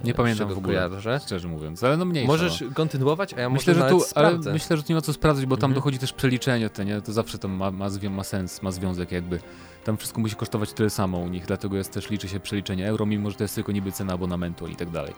Nie 0.04 0.14
pamiętam 0.14 0.48
w 0.48 0.58
ogóle, 0.58 0.88
kojarzę. 0.88 1.20
szczerze 1.20 1.48
mówiąc, 1.48 1.84
ale 1.84 1.96
no 1.96 2.04
mniej. 2.04 2.26
Możesz 2.26 2.60
no. 2.60 2.66
kontynuować, 2.74 3.34
a 3.34 3.40
ja 3.40 3.50
myślę, 3.50 3.74
że 3.74 3.88
tu, 3.88 4.02
ale 4.14 4.38
myślę, 4.38 4.76
że 4.76 4.82
tu 4.82 4.92
nie 4.92 4.94
ma 4.94 5.00
co 5.00 5.12
sprawdzić, 5.12 5.46
bo 5.46 5.56
tam 5.56 5.70
mhm. 5.70 5.74
dochodzi 5.74 5.98
też 5.98 6.12
przeliczenie, 6.12 6.70
to, 6.70 6.82
nie? 6.82 7.00
to 7.00 7.12
zawsze 7.12 7.38
to 7.38 7.48
ma, 7.48 7.70
ma, 7.70 7.88
ma 8.10 8.24
sens, 8.24 8.62
ma 8.62 8.70
związek 8.70 9.12
jakby. 9.12 9.40
Tam 9.84 9.96
wszystko 9.96 10.20
musi 10.20 10.36
kosztować 10.36 10.72
tyle 10.72 10.90
samo 10.90 11.18
u 11.18 11.28
nich, 11.28 11.46
dlatego 11.46 11.76
jest 11.76 11.92
też 11.92 12.10
liczy 12.10 12.28
się 12.28 12.40
przeliczenie 12.40 12.88
euro, 12.88 13.06
mimo 13.06 13.30
że 13.30 13.36
to 13.36 13.44
jest 13.44 13.54
tylko 13.54 13.72
niby 13.72 13.92
cena 13.92 14.12
abonamentu 14.12 14.66
i 14.66 14.76
tak 14.76 14.90
dalej. 14.90 15.12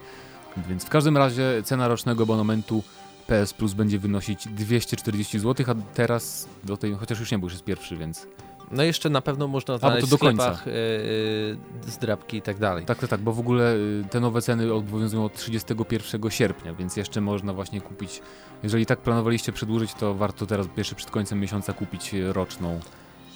Więc 0.69 0.85
w 0.85 0.89
każdym 0.89 1.17
razie 1.17 1.63
cena 1.65 1.89
rocznego 1.89 2.23
abonamentu 2.23 2.83
PS 3.27 3.53
Plus 3.53 3.73
będzie 3.73 3.99
wynosić 3.99 4.49
240 4.49 5.39
zł, 5.39 5.67
a 5.69 5.95
teraz 5.95 6.49
do 6.65 6.77
tej, 6.77 6.95
chociaż 6.95 7.21
już 7.21 7.31
nie 7.31 7.39
był, 7.39 7.47
już 7.47 7.53
jest 7.53 7.65
pierwszy, 7.65 7.97
więc 7.97 8.27
no 8.71 8.83
jeszcze 8.83 9.11
na 9.11 9.21
pewno 9.21 9.49
można 9.49 9.79
znaleźć 9.79 10.09
do 10.09 10.17
w 10.17 10.21
sklepach 10.21 10.67
yy, 10.67 10.73
zdrabki 11.87 12.37
i 12.37 12.43
tak 12.43 12.59
dalej. 12.59 12.85
Tak, 12.85 12.99
tak, 12.99 13.11
tak, 13.11 13.21
bo 13.21 13.33
w 13.33 13.41
ogóle 13.41 13.75
y, 13.75 14.05
te 14.11 14.21
nowe 14.21 14.43
ceny 14.43 14.73
obowiązują 14.73 15.25
od 15.25 15.35
31 15.35 16.31
sierpnia, 16.31 16.75
więc 16.75 16.97
jeszcze 16.97 17.21
można 17.21 17.53
właśnie 17.53 17.81
kupić, 17.81 18.23
jeżeli 18.63 18.87
tak 18.87 18.99
planowaliście 18.99 19.53
przedłużyć, 19.53 19.95
to 19.95 20.15
warto 20.15 20.47
teraz 20.47 20.67
jeszcze 20.77 20.95
przed 20.95 21.11
końcem 21.11 21.41
miesiąca 21.41 21.73
kupić 21.73 22.15
roczną 22.33 22.81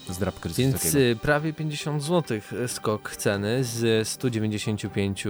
zdrabkę. 0.08 0.48
Więc 0.56 0.82
takiego. 0.82 1.20
prawie 1.20 1.52
50 1.52 2.02
zł 2.02 2.40
skok 2.66 3.16
ceny 3.16 3.64
z 3.64 4.08
195 4.08 5.24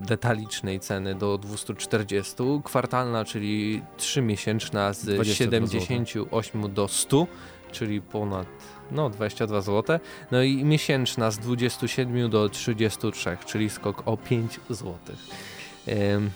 detalicznej 0.00 0.80
ceny 0.80 1.14
do 1.14 1.38
240, 1.38 2.34
kwartalna, 2.64 3.24
czyli 3.24 3.82
3 3.96 4.22
miesięczna 4.22 4.92
z 4.92 5.26
78 5.26 6.62
zł. 6.62 6.74
do 6.74 6.88
100, 6.88 7.26
czyli 7.72 8.00
ponad 8.00 8.77
no 8.90 9.10
22 9.10 9.60
zł, 9.60 9.98
no 10.30 10.42
i 10.42 10.64
miesięczna 10.64 11.30
z 11.30 11.38
27 11.38 12.30
do 12.30 12.48
33, 12.48 13.36
czyli 13.46 13.70
skok 13.70 14.02
o 14.06 14.16
5 14.16 14.60
zł. 14.70 14.94
Ym, 15.88 16.30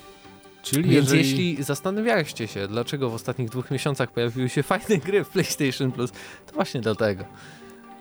Czyli 0.62 0.90
Więc 0.90 0.94
jeżeli... 0.94 1.20
jeśli 1.20 1.64
zastanawialiście 1.64 2.48
się, 2.48 2.68
dlaczego 2.68 3.10
w 3.10 3.14
ostatnich 3.14 3.50
dwóch 3.50 3.70
miesiącach 3.70 4.10
pojawiły 4.10 4.48
się 4.48 4.62
fajne 4.62 4.98
gry 4.98 5.24
w 5.24 5.28
PlayStation 5.28 5.92
Plus, 5.92 6.12
to 6.46 6.54
właśnie 6.54 6.80
dlatego. 6.80 7.24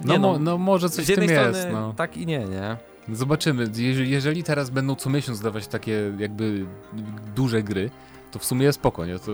No, 0.06 0.20
no, 0.20 0.40
no, 0.40 0.58
może 0.58 0.90
coś 0.90 1.06
z 1.06 1.10
jednej 1.10 1.28
tym 1.28 1.38
jest. 1.38 1.68
No. 1.72 1.94
Tak 1.98 2.18
i 2.18 2.26
nie, 2.26 2.40
nie? 2.40 2.78
Zobaczymy. 3.16 3.68
Jeżeli, 3.76 4.12
jeżeli 4.12 4.44
teraz 4.44 4.70
będą 4.70 4.96
co 4.96 5.10
miesiąc 5.10 5.42
dawać 5.42 5.68
takie 5.68 6.14
jakby 6.18 6.66
duże 7.36 7.64
gry, 7.64 7.90
to 8.32 8.40
w 8.40 8.46
sumie 8.46 8.66
jest 8.66 8.80
spoko, 8.80 9.06
nie? 9.06 9.20
To 9.20 9.32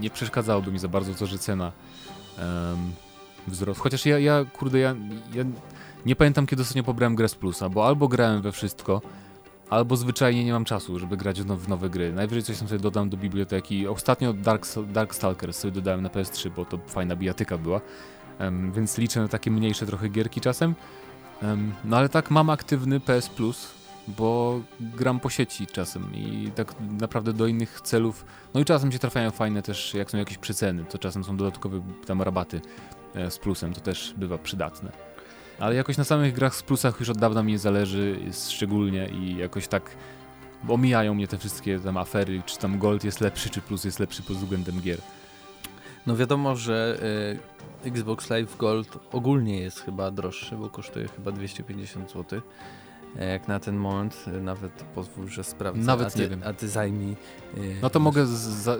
nie 0.00 0.10
przeszkadzałoby 0.10 0.72
mi 0.72 0.78
za 0.78 0.88
bardzo 0.88 1.14
to, 1.14 1.26
że 1.26 1.38
cena 1.38 1.72
um, 2.38 2.92
wzrost. 3.46 3.80
Chociaż 3.80 4.06
ja, 4.06 4.18
ja 4.18 4.44
kurde, 4.58 4.78
ja, 4.78 4.94
ja 5.34 5.44
nie 6.06 6.16
pamiętam 6.16 6.46
kiedy 6.46 6.62
ostatnio 6.62 6.82
pobrałem 6.82 7.14
grę 7.14 7.28
z 7.28 7.34
plusa, 7.34 7.68
bo 7.68 7.86
albo 7.86 8.08
grałem 8.08 8.42
we 8.42 8.52
wszystko, 8.52 9.02
albo 9.70 9.96
zwyczajnie 9.96 10.44
nie 10.44 10.52
mam 10.52 10.64
czasu, 10.64 10.98
żeby 10.98 11.16
grać 11.16 11.42
w, 11.42 11.46
w 11.46 11.68
nowe 11.68 11.90
gry. 11.90 12.12
Najwyżej 12.12 12.42
coś 12.42 12.58
tam 12.58 12.68
sobie 12.68 12.80
dodam 12.80 13.10
do 13.10 13.16
biblioteki. 13.16 13.88
Ostatnio 13.88 14.32
Dark, 14.32 14.66
Dark 14.92 15.14
Stalker 15.14 15.52
sobie 15.52 15.72
dodałem 15.72 16.02
na 16.02 16.08
PS3, 16.08 16.50
bo 16.50 16.64
to 16.64 16.78
fajna 16.86 17.16
bijatyka 17.16 17.58
była. 17.58 17.80
um, 18.40 18.72
więc 18.72 18.98
liczę 18.98 19.20
na 19.20 19.28
takie 19.28 19.50
mniejsze 19.50 19.86
trochę 19.86 20.08
gierki 20.08 20.40
czasem. 20.40 20.74
Um, 21.42 21.72
no 21.84 21.96
ale 21.96 22.08
tak, 22.08 22.30
mam 22.30 22.50
aktywny 22.50 23.00
PS 23.00 23.28
Plus, 23.28 23.74
bo 24.08 24.60
gram 24.80 25.20
po 25.20 25.30
sieci 25.30 25.66
czasem 25.66 26.14
i 26.14 26.50
tak 26.54 26.74
naprawdę 27.00 27.32
do 27.32 27.46
innych 27.46 27.80
celów. 27.80 28.24
No 28.54 28.60
i 28.60 28.64
czasem 28.64 28.92
się 28.92 28.98
trafiają 28.98 29.30
fajne 29.30 29.62
też, 29.62 29.94
jak 29.94 30.10
są 30.10 30.18
jakieś 30.18 30.38
przeceny, 30.38 30.84
to 30.84 30.98
czasem 30.98 31.24
są 31.24 31.36
dodatkowe 31.36 31.82
tam 32.06 32.22
rabaty 32.22 32.60
z 33.30 33.38
plusem, 33.38 33.74
to 33.74 33.80
też 33.80 34.14
bywa 34.16 34.38
przydatne. 34.38 34.92
Ale 35.58 35.74
jakoś 35.74 35.96
na 35.96 36.04
samych 36.04 36.34
grach 36.34 36.54
z 36.54 36.62
plusach 36.62 37.00
już 37.00 37.08
od 37.08 37.18
dawna 37.18 37.42
mi 37.42 37.52
nie 37.52 37.58
zależy, 37.58 38.18
szczególnie 38.48 39.08
i 39.08 39.36
jakoś 39.36 39.68
tak 39.68 39.96
omijają 40.68 41.14
mnie 41.14 41.28
te 41.28 41.38
wszystkie 41.38 41.78
tam 41.78 41.96
afery, 41.96 42.42
czy 42.46 42.58
tam 42.58 42.78
gold 42.78 43.04
jest 43.04 43.20
lepszy, 43.20 43.50
czy 43.50 43.60
plus 43.60 43.84
jest 43.84 44.00
lepszy 44.00 44.22
pod 44.22 44.36
względem 44.36 44.80
gier. 44.80 44.98
No 46.06 46.16
wiadomo, 46.16 46.56
że 46.56 46.98
y, 47.84 47.88
Xbox 47.88 48.30
Live 48.30 48.56
Gold 48.56 48.98
ogólnie 49.12 49.60
jest 49.60 49.80
chyba 49.80 50.10
droższy, 50.10 50.56
bo 50.56 50.70
kosztuje 50.70 51.08
chyba 51.08 51.32
250 51.32 52.12
zł. 52.12 52.40
E, 53.18 53.32
jak 53.32 53.48
na 53.48 53.60
ten 53.60 53.76
moment, 53.76 54.24
e, 54.26 54.30
nawet 54.30 54.72
pozwól, 54.72 55.28
że 55.28 55.44
sprawdzę. 55.44 55.82
Nawet 55.82 56.06
a 56.06 56.10
ty, 56.10 56.18
nie 56.18 56.28
wiem. 56.28 56.42
A 56.44 56.52
ty 56.52 56.68
zajmij. 56.68 57.16
Y, 57.56 57.76
no 57.82 57.90
to 57.90 58.00
mogę 58.00 58.26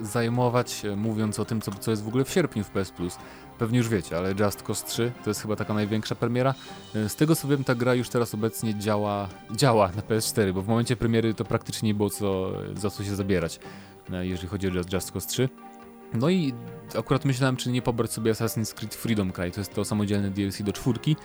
zajmować, 0.02 0.82
mówiąc 0.96 1.40
o 1.40 1.44
tym, 1.44 1.60
co, 1.60 1.70
co 1.70 1.90
jest 1.90 2.04
w 2.04 2.08
ogóle 2.08 2.24
w 2.24 2.30
sierpniu 2.30 2.64
w 2.64 2.70
PS 2.70 2.90
Plus. 2.90 3.18
Pewnie 3.58 3.78
już 3.78 3.88
wiecie, 3.88 4.18
ale 4.18 4.34
Just 4.40 4.62
Cause 4.62 4.86
3 4.86 5.12
to 5.24 5.30
jest 5.30 5.42
chyba 5.42 5.56
taka 5.56 5.74
największa 5.74 6.14
premiera. 6.14 6.54
Z 6.94 7.14
tego 7.14 7.36
co 7.36 7.48
wiem, 7.48 7.64
ta 7.64 7.74
gra 7.74 7.94
już 7.94 8.08
teraz 8.08 8.34
obecnie 8.34 8.74
działa, 8.74 9.28
działa 9.56 9.90
na 9.96 10.02
PS4, 10.02 10.52
bo 10.52 10.62
w 10.62 10.68
momencie 10.68 10.96
premiery 10.96 11.34
to 11.34 11.44
praktycznie 11.44 11.86
nie 11.86 11.94
było 11.94 12.10
co, 12.10 12.52
za 12.76 12.90
co 12.90 13.04
się 13.04 13.16
zabierać, 13.16 13.60
jeżeli 14.20 14.48
chodzi 14.48 14.68
o 14.68 14.70
Just 14.92 15.12
Cause 15.12 15.28
3. 15.28 15.48
No 16.14 16.30
i 16.30 16.54
akurat 16.98 17.24
myślałem, 17.24 17.56
czy 17.56 17.70
nie 17.70 17.82
pobrać 17.82 18.12
sobie 18.12 18.32
Assassin's 18.32 18.74
Creed 18.74 18.94
Freedom 18.94 19.32
Cry, 19.32 19.50
to 19.50 19.60
jest 19.60 19.74
to 19.74 19.84
samodzielne 19.84 20.30
DLC 20.30 20.62
do 20.62 20.72
czwórki, 20.72 21.16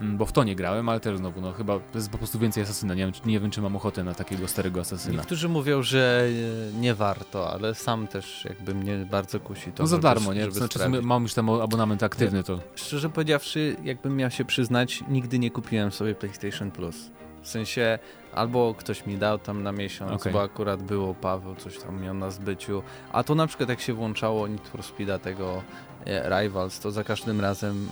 bo 0.00 0.26
w 0.26 0.32
to 0.32 0.44
nie 0.44 0.56
grałem, 0.56 0.88
ale 0.88 1.00
też 1.00 1.18
znowu, 1.18 1.40
no 1.40 1.52
chyba 1.52 1.78
jest 1.94 2.10
po 2.10 2.18
prostu 2.18 2.38
więcej 2.38 2.62
Asasyna, 2.62 2.94
nie 2.94 3.02
wiem, 3.02 3.12
nie 3.26 3.40
wiem 3.40 3.50
czy 3.50 3.62
mam 3.62 3.76
ochotę 3.76 4.04
na 4.04 4.14
takiego 4.14 4.48
starego 4.48 4.80
Asasyna. 4.80 5.16
Niektórzy 5.16 5.48
mówią, 5.48 5.82
że 5.82 6.28
e, 6.74 6.80
nie 6.80 6.94
warto, 6.94 7.52
ale 7.52 7.74
sam 7.74 8.06
też 8.06 8.44
jakby 8.44 8.74
mnie 8.74 9.06
bardzo 9.10 9.40
kusi 9.40 9.72
to. 9.72 9.82
No 9.82 9.86
za 9.86 9.98
darmo, 9.98 10.34
nie? 10.34 10.50
Znaczy 10.50 10.78
mam 11.02 11.22
już 11.22 11.34
tam 11.34 11.50
abonament 11.50 12.02
aktywny, 12.02 12.42
to... 12.42 12.58
Szczerze 12.74 13.10
powiedziawszy, 13.10 13.76
jakbym 13.84 14.16
miał 14.16 14.30
się 14.30 14.44
przyznać, 14.44 15.04
nigdy 15.08 15.38
nie 15.38 15.50
kupiłem 15.50 15.92
sobie 15.92 16.14
PlayStation 16.14 16.70
Plus. 16.70 17.10
W 17.48 17.50
sensie 17.50 17.98
albo 18.32 18.74
ktoś 18.74 19.06
mi 19.06 19.18
dał 19.18 19.38
tam 19.38 19.62
na 19.62 19.72
miesiąc, 19.72 20.12
okay. 20.12 20.32
bo 20.32 20.42
akurat 20.42 20.82
było 20.82 21.14
Paweł, 21.14 21.54
coś 21.54 21.78
tam 21.78 22.02
miał 22.02 22.14
na 22.14 22.30
zbyciu. 22.30 22.82
A 23.12 23.22
to 23.22 23.34
na 23.34 23.46
przykład 23.46 23.68
jak 23.68 23.80
się 23.80 23.94
włączało 23.94 24.48
Need 24.48 24.68
for 24.68 24.82
Speeda 24.82 25.18
tego 25.18 25.62
e, 26.06 26.42
Rivals, 26.42 26.80
to 26.80 26.90
za 26.90 27.04
każdym 27.04 27.40
razem 27.40 27.88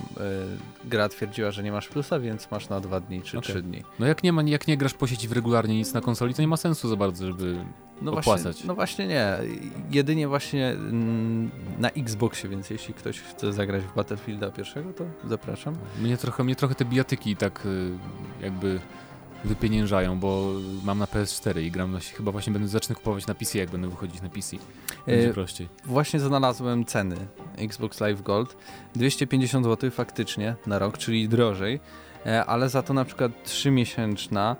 y, 0.85 0.88
gra 0.88 1.09
twierdziła, 1.09 1.51
że 1.51 1.62
nie 1.62 1.73
masz 1.73 1.88
plusa, 1.88 2.21
więc 2.21 2.51
masz 2.51 2.69
na 2.69 2.81
dwa 2.81 3.01
dni 3.01 3.23
czy 3.23 3.38
okay. 3.38 3.51
trzy 3.51 3.62
dni. 3.62 3.85
No 3.99 4.07
jak 4.07 4.23
nie, 4.23 4.33
ma, 4.33 4.42
jak 4.42 4.69
nie 4.69 4.77
grasz 4.77 4.95
po 4.95 5.07
sieci 5.07 5.29
regularnie 5.35 5.75
nic 5.75 5.95
na 5.95 6.01
konsoli, 6.01 6.35
to 6.35 6.42
nie 6.42 6.49
ma 6.49 6.57
sensu 6.57 6.88
za 6.88 6.97
bardzo, 6.97 7.27
żeby 7.27 7.57
no 8.03 8.12
opłacać. 8.12 8.42
Właśnie, 8.42 8.66
no 8.66 8.75
właśnie 8.75 9.07
nie. 9.07 9.37
Jedynie 9.90 10.29
właśnie 10.29 10.69
mm, 10.69 11.51
na 11.79 11.90
Xboxie, 11.90 12.49
więc 12.49 12.71
jeśli 12.71 12.95
ktoś 12.95 13.21
chce 13.21 13.53
zagrać 13.53 13.83
w 13.83 13.95
Battlefielda 13.95 14.51
pierwszego, 14.51 14.92
to 14.92 15.05
zapraszam. 15.29 15.77
Mnie 16.01 16.16
trochę, 16.16 16.45
mnie 16.45 16.57
trochę 16.57 16.75
te 16.75 16.85
bijatyki 16.85 17.37
tak 17.37 17.66
y, 17.66 17.90
jakby 18.40 18.81
wypieniężają, 19.44 20.18
bo 20.18 20.53
mam 20.85 20.99
na 20.99 21.05
PS4 21.05 21.62
i 21.62 21.70
gram 21.70 21.92
na, 21.92 22.01
chyba 22.01 22.33
właśnie 22.33 22.53
będę 22.53 22.68
zacznę 22.68 22.94
kupować 22.94 23.27
na 23.27 23.35
PC, 23.35 23.59
jak 23.59 23.70
będę 23.70 23.88
wychodzić 23.88 24.22
na 24.22 24.29
PC. 24.29 24.57
Będzie 25.07 25.31
e, 25.31 25.33
prościej. 25.33 25.68
Właśnie 25.85 26.20
znalazłem 26.20 26.85
ceny 26.85 27.16
Xbox 27.59 28.01
Live 28.01 28.22
Gold. 28.22 28.57
250 28.94 29.66
zł 29.66 29.90
faktycznie 29.90 30.57
na 30.66 30.79
rok, 30.79 30.99
czyli 30.99 31.29
drożej, 31.29 31.81
e, 32.27 32.44
ale 32.44 32.68
za 32.68 32.83
to 32.83 32.94
na 32.94 33.05
przykład 33.05 33.33
3-miesięczna 33.46 34.57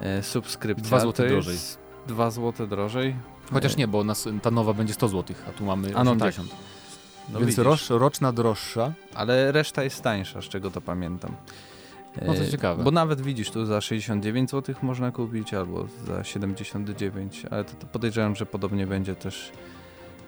e, 0.00 0.22
subskrypcja 0.22 0.88
2 0.88 1.00
zł 1.00 1.28
drożej. 1.28 1.58
2 2.06 2.30
zł 2.30 2.66
drożej. 2.66 3.16
Chociaż 3.52 3.76
nie, 3.76 3.88
bo 3.88 4.04
nas, 4.04 4.28
ta 4.42 4.50
nowa 4.50 4.74
będzie 4.74 4.94
100 4.94 5.08
zł, 5.08 5.36
a 5.48 5.52
tu 5.52 5.64
mamy 5.64 5.88
80. 5.88 5.98
A 5.98 6.04
no 6.04 6.16
tak. 6.16 6.34
No 7.32 7.40
Więc 7.40 7.58
roczna 7.88 8.32
droższa. 8.32 8.92
Ale 9.14 9.52
reszta 9.52 9.84
jest 9.84 10.02
tańsza, 10.02 10.42
z 10.42 10.44
czego 10.44 10.70
to 10.70 10.80
pamiętam. 10.80 11.36
No 12.26 12.34
to 12.34 12.46
ciekawe. 12.50 12.84
Bo 12.84 12.90
nawet 12.90 13.20
widzisz, 13.20 13.50
tu 13.50 13.66
za 13.66 13.80
69 13.80 14.50
zł 14.50 14.74
można 14.82 15.10
kupić, 15.10 15.54
albo 15.54 15.86
za 16.06 16.24
79, 16.24 17.42
ale 17.50 17.64
to, 17.64 17.72
to 17.72 17.86
podejrzewam, 17.86 18.36
że 18.36 18.46
podobnie 18.46 18.86
będzie 18.86 19.14
też 19.14 19.52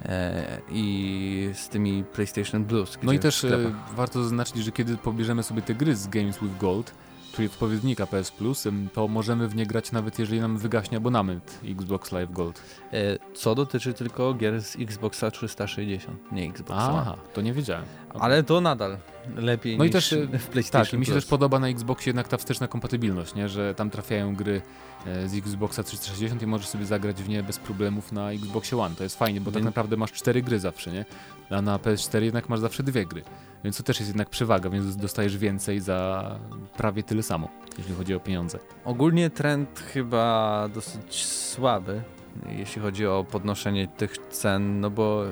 e, 0.04 0.60
i 0.70 1.50
z 1.54 1.68
tymi 1.68 2.04
PlayStation 2.04 2.64
Plus. 2.64 2.98
No 3.02 3.12
i 3.12 3.18
też 3.18 3.44
e, 3.44 3.74
warto 3.96 4.22
zaznaczyć, 4.22 4.56
że 4.56 4.72
kiedy 4.72 4.96
pobierzemy 4.96 5.42
sobie 5.42 5.62
te 5.62 5.74
gry 5.74 5.96
z 5.96 6.08
Games 6.08 6.38
with 6.38 6.58
Gold, 6.58 6.94
czyli 7.32 7.48
odpowiednika 7.48 8.06
PS 8.06 8.30
Plus, 8.30 8.68
to 8.92 9.08
możemy 9.08 9.48
w 9.48 9.56
nie 9.56 9.66
grać 9.66 9.92
nawet 9.92 10.18
jeżeli 10.18 10.40
nam 10.40 10.58
wygaśnie 10.58 10.96
abonament 10.96 11.58
Xbox 11.64 12.12
Live 12.12 12.32
Gold. 12.32 12.62
E, 12.92 13.18
co 13.34 13.54
dotyczy 13.54 13.94
tylko 13.94 14.34
gier 14.34 14.62
z 14.62 14.76
Xboxa 14.76 15.30
360, 15.30 16.32
nie 16.32 16.48
Xbox 16.48 16.80
Aha, 16.82 17.16
to 17.32 17.40
nie 17.40 17.52
wiedziałem. 17.52 17.84
Okay. 18.08 18.22
Ale 18.22 18.42
to 18.42 18.60
nadal 18.60 18.96
lepiej 19.36 19.78
no 19.78 19.84
niż 19.84 19.90
i 19.90 19.92
też, 19.92 20.12
e, 20.12 20.38
w 20.38 20.46
PlayStation 20.48 20.86
Tak, 20.86 20.94
i 20.94 20.98
mi 20.98 21.06
się 21.06 21.12
też 21.12 21.26
podoba 21.26 21.58
na 21.58 21.68
Xboxie 21.68 22.10
jednak 22.10 22.28
ta 22.28 22.36
wsteczna 22.36 22.68
kompatybilność, 22.68 23.34
nie? 23.34 23.48
że 23.48 23.74
tam 23.74 23.90
trafiają 23.90 24.34
gry 24.34 24.62
e, 25.06 25.28
z 25.28 25.34
Xboxa 25.34 25.82
360 25.82 26.42
i 26.42 26.46
możesz 26.46 26.68
sobie 26.68 26.86
zagrać 26.86 27.22
w 27.22 27.28
nie 27.28 27.42
bez 27.42 27.58
problemów 27.58 28.12
na 28.12 28.32
Xboxie 28.32 28.78
One. 28.78 28.94
To 28.94 29.02
jest 29.02 29.18
fajnie, 29.18 29.40
bo 29.40 29.52
tak 29.52 29.62
naprawdę 29.62 29.96
masz 29.96 30.12
cztery 30.12 30.42
gry 30.42 30.60
zawsze, 30.60 30.92
nie? 30.92 31.04
A 31.50 31.62
na 31.62 31.78
PS4 31.78 32.22
jednak 32.22 32.48
masz 32.48 32.60
zawsze 32.60 32.82
dwie 32.82 33.06
gry. 33.06 33.22
Więc 33.64 33.76
to 33.76 33.82
też 33.82 34.00
jest 34.00 34.10
jednak 34.10 34.30
przewaga, 34.30 34.70
więc 34.70 34.96
dostajesz 34.96 35.38
więcej 35.38 35.80
za 35.80 36.30
prawie 36.76 37.02
tyle 37.02 37.22
samo, 37.22 37.48
jeśli 37.78 37.94
chodzi 37.94 38.14
o 38.14 38.20
pieniądze. 38.20 38.58
Ogólnie 38.84 39.30
trend 39.30 39.82
chyba 39.92 40.68
dosyć 40.74 41.24
słaby, 41.26 42.02
jeśli 42.48 42.82
chodzi 42.82 43.06
o 43.06 43.26
podnoszenie 43.30 43.88
tych 43.88 44.18
cen, 44.18 44.80
no 44.80 44.90
bo 44.90 45.24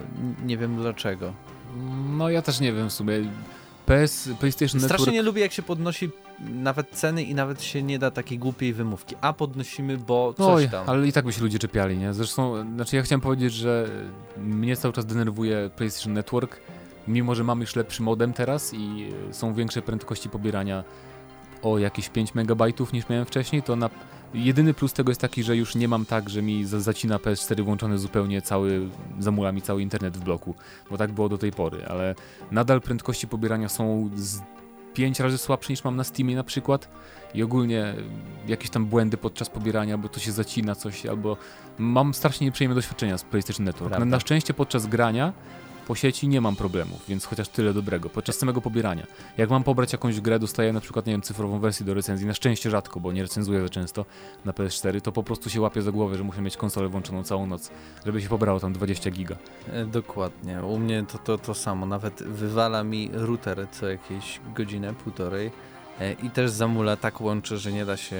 nie 0.44 0.56
wiem 0.56 0.76
dlaczego. 0.76 1.32
No 2.18 2.30
ja 2.30 2.42
też 2.42 2.60
nie 2.60 2.72
wiem 2.72 2.88
w 2.88 2.92
sumie. 2.92 3.14
PS, 3.90 4.28
PlayStation 4.40 4.80
Strasznie 4.80 4.88
Network... 4.88 5.12
nie 5.12 5.22
lubię 5.22 5.42
jak 5.42 5.52
się 5.52 5.62
podnosi 5.62 6.10
nawet 6.40 6.90
ceny 6.90 7.22
i 7.22 7.34
nawet 7.34 7.62
się 7.62 7.82
nie 7.82 7.98
da 7.98 8.10
takiej 8.10 8.38
głupiej 8.38 8.72
wymówki. 8.72 9.16
A 9.20 9.32
podnosimy, 9.32 9.98
bo 9.98 10.34
coś 10.34 10.46
Oj, 10.46 10.68
tam. 10.68 10.90
ale 10.90 11.08
i 11.08 11.12
tak 11.12 11.24
by 11.24 11.32
się 11.32 11.42
ludzie 11.42 11.58
czepiali, 11.58 11.98
nie? 11.98 12.14
Zresztą, 12.14 12.74
znaczy 12.74 12.96
ja 12.96 13.02
chciałem 13.02 13.20
powiedzieć, 13.20 13.52
że 13.52 13.88
mnie 14.36 14.76
cały 14.76 14.94
czas 14.94 15.06
denerwuje 15.06 15.70
PlayStation 15.76 16.12
Network, 16.12 16.60
mimo 17.08 17.34
że 17.34 17.44
mam 17.44 17.60
już 17.60 17.76
lepszy 17.76 18.02
modem 18.02 18.32
teraz 18.32 18.74
i 18.74 19.12
są 19.30 19.54
większe 19.54 19.82
prędkości 19.82 20.28
pobierania 20.28 20.84
o 21.62 21.78
jakieś 21.78 22.08
5 22.08 22.32
MB 22.34 22.62
niż 22.92 23.08
miałem 23.08 23.26
wcześniej, 23.26 23.62
to 23.62 23.76
na 23.76 23.90
Jedyny 24.34 24.74
plus 24.74 24.92
tego 24.92 25.10
jest 25.10 25.20
taki, 25.20 25.42
że 25.42 25.56
już 25.56 25.74
nie 25.74 25.88
mam 25.88 26.06
tak, 26.06 26.30
że 26.30 26.42
mi 26.42 26.64
zacina 26.64 27.16
PS4 27.16 27.64
włączony 27.64 27.98
zupełnie 27.98 28.42
cały, 28.42 28.88
zamula 29.18 29.52
mi 29.52 29.62
cały 29.62 29.82
internet 29.82 30.16
w 30.16 30.24
bloku, 30.24 30.54
bo 30.90 30.98
tak 30.98 31.12
było 31.12 31.28
do 31.28 31.38
tej 31.38 31.52
pory, 31.52 31.86
ale 31.86 32.14
nadal 32.50 32.80
prędkości 32.80 33.28
pobierania 33.28 33.68
są 33.68 34.10
z 34.14 34.40
5 34.94 35.20
razy 35.20 35.38
słabsze 35.38 35.72
niż 35.72 35.84
mam 35.84 35.96
na 35.96 36.04
Steamie 36.04 36.36
na 36.36 36.44
przykład 36.44 36.88
i 37.34 37.42
ogólnie 37.42 37.94
jakieś 38.48 38.70
tam 38.70 38.86
błędy 38.86 39.16
podczas 39.16 39.50
pobierania, 39.50 39.98
bo 39.98 40.08
to 40.08 40.20
się 40.20 40.32
zacina 40.32 40.74
coś, 40.74 41.06
albo 41.06 41.36
mam 41.78 42.14
strasznie 42.14 42.44
nieprzyjemne 42.44 42.74
doświadczenia 42.74 43.18
z 43.18 43.24
PlayStation 43.24 43.64
Network. 43.64 43.98
Na, 43.98 44.04
na 44.04 44.20
szczęście 44.20 44.54
podczas 44.54 44.86
grania 44.86 45.32
po 45.86 45.94
sieci 45.94 46.28
nie 46.28 46.40
mam 46.40 46.56
problemów, 46.56 47.04
więc 47.08 47.24
chociaż 47.24 47.48
tyle 47.48 47.74
dobrego. 47.74 48.10
Podczas 48.10 48.38
samego 48.38 48.60
pobierania. 48.60 49.06
Jak 49.36 49.50
mam 49.50 49.64
pobrać 49.64 49.92
jakąś 49.92 50.20
grę, 50.20 50.38
dostaję 50.38 50.72
na 50.72 50.80
przykład, 50.80 51.06
nie 51.06 51.12
wiem, 51.12 51.22
cyfrową 51.22 51.58
wersję 51.58 51.86
do 51.86 51.94
recenzji, 51.94 52.26
na 52.26 52.34
szczęście 52.34 52.70
rzadko, 52.70 53.00
bo 53.00 53.12
nie 53.12 53.22
recenzuję 53.22 53.60
za 53.60 53.68
często 53.68 54.04
na 54.44 54.52
PS4, 54.52 55.00
to 55.00 55.12
po 55.12 55.22
prostu 55.22 55.50
się 55.50 55.60
łapię 55.60 55.82
za 55.82 55.92
głowę, 55.92 56.16
że 56.16 56.24
muszę 56.24 56.42
mieć 56.42 56.56
konsolę 56.56 56.88
włączoną 56.88 57.24
całą 57.24 57.46
noc, 57.46 57.70
żeby 58.06 58.22
się 58.22 58.28
pobrało 58.28 58.60
tam 58.60 58.72
20 58.72 59.10
giga. 59.10 59.36
E, 59.72 59.84
dokładnie. 59.84 60.62
U 60.62 60.78
mnie 60.78 61.04
to, 61.12 61.18
to, 61.18 61.38
to 61.38 61.54
samo. 61.54 61.86
Nawet 61.86 62.22
wywala 62.22 62.84
mi 62.84 63.10
router 63.12 63.66
co 63.70 63.88
jakieś 63.88 64.40
godzinę, 64.54 64.94
półtorej 64.94 65.50
e, 66.00 66.12
i 66.12 66.30
też 66.30 66.50
zamula 66.50 66.96
tak 66.96 67.20
łączy, 67.20 67.58
że 67.58 67.72
nie 67.72 67.84
da 67.84 67.96
się 67.96 68.16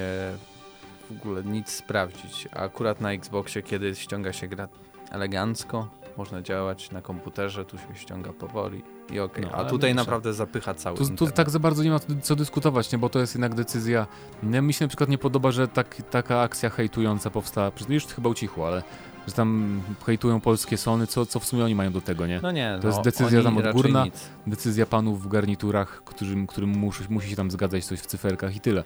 w 1.09 1.11
ogóle 1.11 1.43
nic 1.43 1.69
sprawdzić. 1.69 2.47
A 2.51 2.59
akurat 2.59 3.01
na 3.01 3.11
Xboxie, 3.11 3.63
kiedy 3.63 3.95
ściąga 3.95 4.33
się 4.33 4.47
gra 4.47 4.67
elegancko, 5.11 5.87
można 6.17 6.41
działać 6.41 6.91
na 6.91 7.01
komputerze, 7.01 7.65
tu 7.65 7.77
się 7.77 7.95
ściąga 7.95 8.33
powoli 8.33 8.83
i 9.11 9.19
okej. 9.19 9.45
Okay. 9.45 9.57
No, 9.57 9.65
A 9.65 9.69
tutaj 9.69 9.95
naprawdę 9.95 10.33
zapycha 10.33 10.73
cały 10.73 10.97
tu, 10.97 11.09
tu 11.09 11.27
tak 11.27 11.49
za 11.49 11.59
bardzo 11.59 11.83
nie 11.83 11.91
ma 11.91 11.99
co 12.21 12.35
dyskutować, 12.35 12.91
nie? 12.91 12.97
bo 12.97 13.09
to 13.09 13.19
jest 13.19 13.35
jednak 13.35 13.55
decyzja. 13.55 14.07
Nie, 14.43 14.61
mi 14.61 14.73
się 14.73 14.85
na 14.85 14.89
przykład 14.89 15.09
nie 15.09 15.17
podoba, 15.17 15.51
że 15.51 15.67
tak, 15.67 16.01
taka 16.09 16.41
akcja 16.41 16.69
hejtująca 16.69 17.29
powstała. 17.29 17.71
Już 17.89 18.05
chyba 18.05 18.29
ucichło, 18.29 18.67
ale 18.67 18.83
że 19.27 19.33
tam 19.33 19.81
hejtują 20.05 20.41
polskie 20.41 20.77
Sony, 20.77 21.07
co, 21.07 21.25
co 21.25 21.39
w 21.39 21.45
sumie 21.45 21.63
oni 21.65 21.75
mają 21.75 21.91
do 21.91 22.01
tego, 22.01 22.27
nie? 22.27 22.39
No 22.43 22.51
nie, 22.51 22.77
To 22.81 22.87
no, 22.87 22.89
jest 22.89 23.01
decyzja 23.01 23.43
tam 23.43 23.57
odgórna, 23.57 24.05
decyzja 24.47 24.85
panów 24.85 25.23
w 25.23 25.27
garniturach, 25.27 26.03
którym, 26.05 26.47
którym 26.47 26.69
musi 27.09 27.29
się 27.29 27.35
tam 27.35 27.51
zgadzać 27.51 27.85
coś 27.85 27.99
w 27.99 28.05
cyferkach 28.05 28.55
i 28.55 28.59
tyle. 28.59 28.83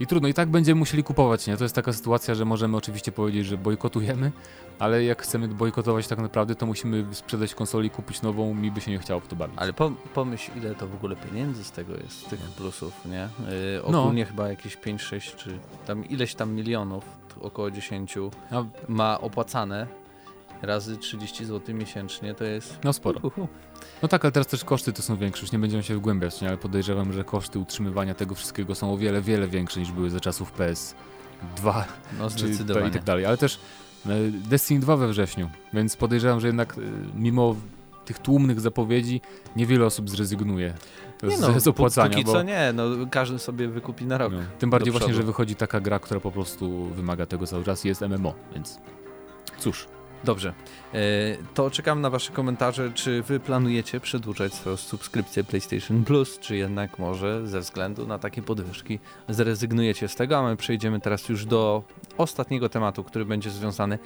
I 0.00 0.06
trudno, 0.06 0.28
i 0.28 0.34
tak 0.34 0.48
będziemy 0.48 0.78
musieli 0.78 1.04
kupować, 1.04 1.46
nie? 1.46 1.56
To 1.56 1.64
jest 1.64 1.74
taka 1.74 1.92
sytuacja, 1.92 2.34
że 2.34 2.44
możemy 2.44 2.76
oczywiście 2.76 3.12
powiedzieć, 3.12 3.46
że 3.46 3.58
bojkotujemy, 3.58 4.32
ale 4.78 5.04
jak 5.04 5.22
chcemy 5.22 5.48
bojkotować 5.48 6.08
tak 6.08 6.18
naprawdę, 6.18 6.54
to 6.54 6.66
musimy 6.66 7.06
sprzedać 7.12 7.54
konsolę 7.54 7.86
i 7.86 7.90
kupić 7.90 8.22
nową, 8.22 8.54
mi 8.54 8.70
by 8.70 8.80
się 8.80 8.90
nie 8.90 8.98
chciało 8.98 9.20
w 9.20 9.28
to 9.28 9.36
bawić. 9.36 9.56
Ale 9.58 9.72
pomyśl, 10.14 10.50
ile 10.56 10.74
to 10.74 10.86
w 10.88 10.94
ogóle 10.94 11.16
pieniędzy 11.16 11.64
z 11.64 11.72
tego 11.72 11.92
jest, 11.92 12.20
z 12.20 12.24
tych 12.24 12.40
plusów, 12.40 12.92
nie? 13.06 13.28
Yy, 13.74 13.82
ogólnie 13.82 14.22
no. 14.22 14.28
chyba 14.28 14.48
jakieś 14.48 14.76
5-6 14.76 15.36
czy 15.36 15.58
tam 15.86 16.04
ileś 16.08 16.34
tam 16.34 16.52
milionów, 16.52 17.04
około 17.40 17.70
10 17.70 18.18
A... 18.50 18.64
ma 18.88 19.20
opłacane 19.20 19.86
razy 20.62 20.96
30 20.96 21.44
zł 21.44 21.74
miesięcznie, 21.74 22.34
to 22.34 22.44
jest... 22.44 22.78
No 22.84 22.92
sporo. 22.92 23.20
No 24.02 24.08
tak, 24.08 24.24
ale 24.24 24.32
teraz 24.32 24.46
też 24.46 24.64
koszty 24.64 24.92
to 24.92 25.02
są 25.02 25.16
większe, 25.16 25.42
już 25.42 25.52
nie 25.52 25.58
będziemy 25.58 25.82
się 25.82 25.96
wgłębiać, 25.96 26.40
nie? 26.40 26.48
ale 26.48 26.56
podejrzewam, 26.56 27.12
że 27.12 27.24
koszty 27.24 27.58
utrzymywania 27.58 28.14
tego 28.14 28.34
wszystkiego 28.34 28.74
są 28.74 28.92
o 28.92 28.98
wiele, 28.98 29.20
wiele 29.20 29.48
większe 29.48 29.80
niż 29.80 29.92
były 29.92 30.10
za 30.10 30.20
czasów 30.20 30.52
PS2 30.58 31.84
no, 32.18 32.30
czy 32.36 32.48
i 32.88 32.90
tak 32.90 33.04
dalej, 33.04 33.26
ale 33.26 33.36
też 33.36 33.60
e, 34.06 34.08
Destiny 34.30 34.80
2 34.80 34.96
we 34.96 35.08
wrześniu, 35.08 35.50
więc 35.72 35.96
podejrzewam, 35.96 36.40
że 36.40 36.46
jednak 36.46 36.78
e, 36.78 36.80
mimo 37.14 37.56
tych 38.04 38.18
tłumnych 38.18 38.60
zapowiedzi 38.60 39.20
niewiele 39.56 39.86
osób 39.86 40.10
zrezygnuje 40.10 40.74
nie 41.22 41.38
no, 41.38 41.60
z 41.60 41.68
opłacania. 41.68 42.08
Póki 42.08 42.24
bo... 42.24 42.32
co 42.32 42.42
nie, 42.42 42.72
no, 42.74 42.84
każdy 43.10 43.38
sobie 43.38 43.68
wykupi 43.68 44.04
na 44.04 44.18
rok. 44.18 44.32
No, 44.32 44.38
tym 44.58 44.70
bardziej 44.70 44.92
właśnie, 44.92 45.14
że 45.14 45.22
wychodzi 45.22 45.56
taka 45.56 45.80
gra, 45.80 45.98
która 45.98 46.20
po 46.20 46.32
prostu 46.32 46.84
wymaga 46.84 47.26
tego 47.26 47.46
cały 47.46 47.64
czas 47.64 47.84
jest 47.84 48.00
MMO, 48.00 48.34
więc 48.54 48.78
cóż. 49.58 49.88
Dobrze. 50.24 50.52
E, 50.94 50.98
to 51.54 51.70
czekam 51.70 52.00
na 52.00 52.10
Wasze 52.10 52.32
komentarze. 52.32 52.92
Czy 52.94 53.22
Wy 53.22 53.40
planujecie 53.40 54.00
przedłużać 54.00 54.54
swoją 54.54 54.76
subskrypcję 54.76 55.44
PlayStation 55.44 56.04
Plus, 56.04 56.38
czy 56.38 56.56
jednak 56.56 56.98
może 56.98 57.46
ze 57.46 57.60
względu 57.60 58.06
na 58.06 58.18
takie 58.18 58.42
podwyżki 58.42 58.98
zrezygnujecie 59.28 60.08
z 60.08 60.14
tego? 60.14 60.38
A 60.38 60.42
my 60.42 60.56
przejdziemy 60.56 61.00
teraz 61.00 61.28
już 61.28 61.46
do 61.46 61.82
ostatniego 62.18 62.68
tematu, 62.68 63.04
który 63.04 63.24
będzie 63.24 63.50
związany 63.50 63.98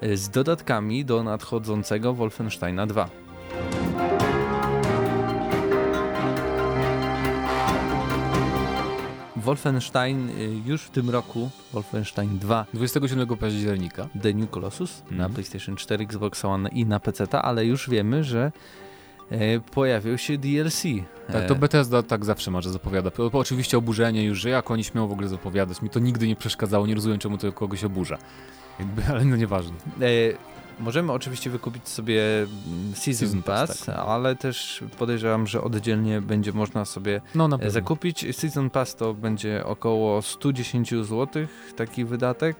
e, 0.00 0.16
z 0.16 0.28
dodatkami 0.30 1.04
do 1.04 1.22
nadchodzącego 1.22 2.14
Wolfensteina 2.14 2.86
2. 2.86 3.08
Wolfenstein 9.48 10.30
y, 10.30 10.62
już 10.66 10.82
w 10.82 10.90
tym 10.90 11.10
roku, 11.10 11.50
Wolfenstein 11.72 12.38
2. 12.38 12.66
27 12.74 13.36
października. 13.36 14.08
The 14.22 14.34
New 14.34 14.50
Colossus 14.50 15.02
mm. 15.06 15.18
na 15.18 15.24
mhm. 15.24 15.32
PlayStation 15.34 15.76
4, 15.76 16.04
Xbox 16.04 16.44
One 16.44 16.68
i 16.68 16.86
na 16.86 17.00
PC, 17.00 17.42
ale 17.42 17.66
już 17.66 17.90
wiemy, 17.90 18.24
że 18.24 18.52
e, 19.30 19.60
pojawił 19.60 20.18
się 20.18 20.38
DLC. 20.38 20.82
Tak, 21.32 21.46
to 21.46 21.54
e, 21.54 21.58
Bethesda 21.58 22.02
tak 22.02 22.24
zawsze 22.24 22.50
może 22.50 22.70
zapowiada. 22.70 23.10
oczywiście 23.32 23.78
oburzenie 23.78 24.24
już, 24.24 24.38
że 24.38 24.50
jak 24.50 24.70
oni 24.70 24.84
śmią 24.84 25.08
w 25.08 25.12
ogóle 25.12 25.28
zapowiadać. 25.28 25.82
Mi 25.82 25.90
to 25.90 26.00
nigdy 26.00 26.28
nie 26.28 26.36
przeszkadzało, 26.36 26.86
nie 26.86 26.94
rozumiem 26.94 27.18
czemu 27.18 27.38
to 27.38 27.52
kogoś 27.52 27.84
oburza. 27.84 28.18
Jakby, 28.78 29.02
ale 29.10 29.24
no 29.24 29.36
nieważne. 29.36 29.76
E, 30.78 30.82
Możemy 30.82 31.12
oczywiście 31.12 31.50
wykupić 31.50 31.88
sobie 31.88 32.22
mm, 32.38 32.94
Season, 32.94 33.28
Season 33.28 33.42
Pass, 33.42 33.68
Pass 33.68 33.84
tak. 33.84 33.96
ale 33.98 34.36
też 34.36 34.84
podejrzewam, 34.98 35.46
że 35.46 35.62
oddzielnie 35.62 36.20
będzie 36.20 36.52
można 36.52 36.84
sobie 36.84 37.20
no, 37.34 37.48
zakupić. 37.66 38.36
Season 38.36 38.70
Pass 38.70 38.96
to 38.96 39.14
będzie 39.14 39.64
około 39.64 40.22
110 40.22 40.90
zł 40.90 41.26
taki 41.76 42.04
wydatek. 42.04 42.56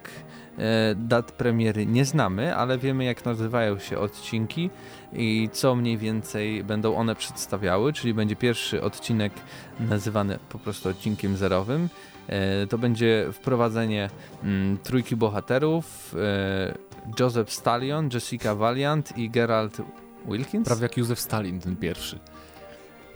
E, 0.58 0.94
dat 0.94 1.32
premiery 1.32 1.86
nie 1.86 2.04
znamy, 2.04 2.56
ale 2.56 2.78
wiemy 2.78 3.04
jak 3.04 3.24
nazywają 3.24 3.78
się 3.78 3.98
odcinki 3.98 4.70
i 5.12 5.48
co 5.52 5.74
mniej 5.74 5.98
więcej 5.98 6.64
będą 6.64 6.96
one 6.96 7.14
przedstawiały, 7.14 7.92
czyli 7.92 8.14
będzie 8.14 8.36
pierwszy 8.36 8.82
odcinek 8.82 9.32
nazywany 9.80 10.38
po 10.48 10.58
prostu 10.58 10.88
odcinkiem 10.88 11.36
zerowym. 11.36 11.88
E, 12.28 12.66
to 12.66 12.78
będzie 12.78 13.26
wprowadzenie 13.32 14.10
mm, 14.42 14.78
trójki 14.78 15.16
bohaterów, 15.16 16.14
e, 16.18 16.87
Joseph 17.20 17.52
Stallion, 17.52 18.08
Jessica 18.14 18.54
Valiant 18.54 19.18
i 19.18 19.30
Geralt 19.30 19.82
Wilkins? 20.28 20.68
Prawie 20.68 20.82
jak 20.82 20.96
Józef 20.96 21.20
Stalin, 21.20 21.60
ten 21.60 21.76
pierwszy. 21.76 22.18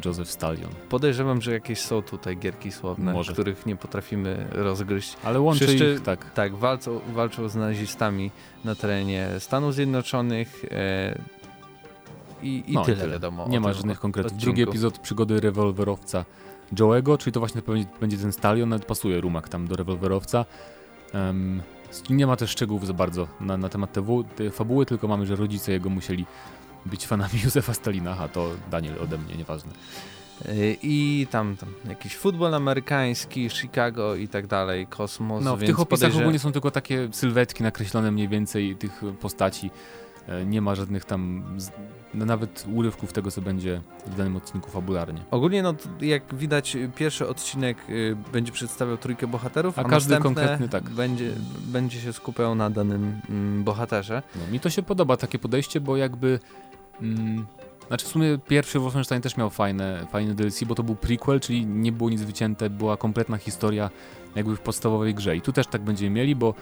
Joseph 0.04 0.30
Stallion. 0.30 0.70
Podejrzewam, 0.88 1.42
że 1.42 1.52
jakieś 1.52 1.80
są 1.80 2.02
tutaj 2.02 2.36
gierki 2.36 2.72
słowne, 2.72 3.12
Może. 3.12 3.32
których 3.32 3.66
nie 3.66 3.76
potrafimy 3.76 4.46
rozgryźć. 4.50 5.16
Ale 5.24 5.40
łączy 5.40 5.66
Wszyscy, 5.66 5.94
ich, 5.94 6.00
tak. 6.00 6.30
Tak, 6.34 6.54
walczą, 6.56 7.00
walczą 7.14 7.48
z 7.48 7.54
nazistami 7.54 8.30
na 8.64 8.74
terenie 8.74 9.28
Stanów 9.38 9.74
Zjednoczonych 9.74 10.64
e, 10.70 11.18
i, 12.42 12.64
i 12.66 12.72
no, 12.72 12.84
tyle, 12.84 12.96
tyle 12.96 13.12
wiadomo. 13.12 13.48
Nie 13.48 13.60
ma 13.60 13.72
żadnych 13.72 14.00
konkretów. 14.00 14.36
Drugi 14.38 14.62
epizod 14.62 14.98
przygody 14.98 15.40
rewolwerowca 15.40 16.24
Joe'ego, 16.74 17.18
czyli 17.18 17.32
to 17.32 17.40
właśnie 17.40 17.62
będzie 18.00 18.18
ten 18.18 18.32
Stallion, 18.32 18.68
nawet 18.68 18.86
pasuje 18.86 19.20
rumak 19.20 19.48
tam 19.48 19.68
do 19.68 19.76
rewolwerowca. 19.76 20.44
Um, 21.14 21.62
nie 22.10 22.26
ma 22.26 22.36
też 22.36 22.50
szczegółów 22.50 22.86
za 22.86 22.92
bardzo 22.92 23.28
na, 23.40 23.56
na 23.56 23.68
temat 23.68 23.92
tej, 23.92 24.04
tej 24.36 24.50
fabuły, 24.50 24.86
tylko 24.86 25.08
mamy, 25.08 25.26
że 25.26 25.36
rodzice 25.36 25.72
jego 25.72 25.90
musieli 25.90 26.26
być 26.86 27.06
fanami 27.06 27.34
Józefa 27.44 27.74
Stalina, 27.74 28.16
a 28.18 28.28
to 28.28 28.50
Daniel 28.70 28.98
ode 29.02 29.18
mnie, 29.18 29.34
nieważne. 29.34 29.72
Y, 30.48 30.76
I 30.82 31.26
tam, 31.30 31.56
tam 31.56 31.68
jakiś 31.88 32.16
futbol 32.16 32.54
amerykański, 32.54 33.50
Chicago 33.50 34.14
i 34.14 34.28
tak 34.28 34.46
dalej, 34.46 34.86
kosmos. 34.86 35.44
No, 35.44 35.56
w 35.56 35.60
tych 35.60 35.80
opisach 35.80 36.00
podejrze... 36.00 36.18
ogólnie 36.18 36.38
są 36.38 36.52
tylko 36.52 36.70
takie 36.70 37.08
sylwetki 37.12 37.62
nakreślone 37.62 38.10
mniej 38.10 38.28
więcej 38.28 38.76
tych 38.76 39.02
postaci. 39.20 39.70
E, 40.28 40.46
nie 40.46 40.60
ma 40.60 40.74
żadnych 40.74 41.04
tam 41.04 41.44
no 42.14 42.24
nawet 42.24 42.66
urywków 42.74 43.12
tego, 43.12 43.30
co 43.30 43.40
będzie 43.40 43.80
w 44.06 44.16
danym 44.16 44.36
odcinku 44.36 44.70
fabularnie. 44.70 45.20
Ogólnie, 45.30 45.62
no 45.62 45.74
jak 46.00 46.34
widać, 46.34 46.76
pierwszy 46.94 47.28
odcinek 47.28 47.76
y, 47.88 48.16
będzie 48.32 48.52
przedstawiał 48.52 48.96
trójkę 48.96 49.26
bohaterów, 49.26 49.78
a, 49.78 49.82
a 49.82 49.84
każdy 49.84 50.16
konkretny 50.16 50.68
tak. 50.68 50.90
Będzie, 50.90 51.30
będzie 51.60 52.00
się 52.00 52.12
skupiał 52.12 52.54
na 52.54 52.70
danym 52.70 53.20
mm, 53.30 53.64
bohaterze. 53.64 54.22
No, 54.36 54.52
mi 54.52 54.60
to 54.60 54.70
się 54.70 54.82
podoba, 54.82 55.16
takie 55.16 55.38
podejście, 55.38 55.80
bo 55.80 55.96
jakby... 55.96 56.38
Mm, 57.02 57.46
znaczy 57.88 58.06
w 58.06 58.08
sumie 58.08 58.38
pierwszy 58.48 58.78
Wolfenstein 58.78 59.22
też 59.22 59.36
miał 59.36 59.50
fajne, 59.50 60.06
fajne 60.12 60.34
DLC, 60.34 60.64
bo 60.64 60.74
to 60.74 60.82
był 60.82 60.94
prequel, 60.94 61.40
czyli 61.40 61.66
nie 61.66 61.92
było 61.92 62.10
nic 62.10 62.22
wycięte, 62.22 62.70
była 62.70 62.96
kompletna 62.96 63.36
historia 63.36 63.90
jakby 64.34 64.56
w 64.56 64.60
podstawowej 64.60 65.14
grze. 65.14 65.36
I 65.36 65.40
tu 65.40 65.52
też 65.52 65.66
tak 65.66 65.82
będziemy 65.82 66.10
mieli, 66.10 66.36
bo 66.36 66.54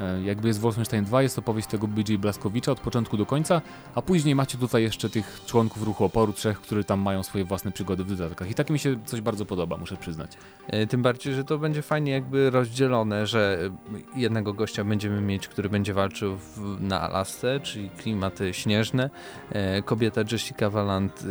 E, 0.00 0.22
jakby 0.22 0.48
jest 0.48 0.60
Wolfenstein 0.60 1.04
2, 1.04 1.22
jest 1.22 1.38
opowieść 1.38 1.68
tego 1.68 1.88
BJ 1.88 2.14
Blaskowicza 2.14 2.72
od 2.72 2.80
początku 2.80 3.16
do 3.16 3.26
końca, 3.26 3.62
a 3.94 4.02
później 4.02 4.34
macie 4.34 4.58
tutaj 4.58 4.82
jeszcze 4.82 5.10
tych 5.10 5.40
członków 5.46 5.82
ruchu 5.82 6.04
oporu, 6.04 6.32
trzech, 6.32 6.60
którzy 6.60 6.84
tam 6.84 7.00
mają 7.00 7.22
swoje 7.22 7.44
własne 7.44 7.72
przygody 7.72 8.04
w 8.04 8.08
dodatkach. 8.16 8.50
I 8.50 8.54
tak 8.54 8.70
mi 8.70 8.78
się 8.78 8.96
coś 9.04 9.20
bardzo 9.20 9.46
podoba, 9.46 9.76
muszę 9.76 9.96
przyznać. 9.96 10.32
E, 10.66 10.86
tym 10.86 11.02
bardziej, 11.02 11.34
że 11.34 11.44
to 11.44 11.58
będzie 11.58 11.82
fajnie 11.82 12.12
jakby 12.12 12.50
rozdzielone, 12.50 13.26
że 13.26 13.70
jednego 14.16 14.52
gościa 14.52 14.84
będziemy 14.84 15.20
mieć, 15.20 15.48
który 15.48 15.68
będzie 15.68 15.94
walczył 15.94 16.36
w, 16.36 16.76
na 16.80 17.00
Alasce, 17.00 17.60
czyli 17.60 17.90
klimaty 17.90 18.54
śnieżne, 18.54 19.10
e, 19.50 19.82
kobieta 19.82 20.20
Jessica 20.32 20.70
Valant, 20.70 21.24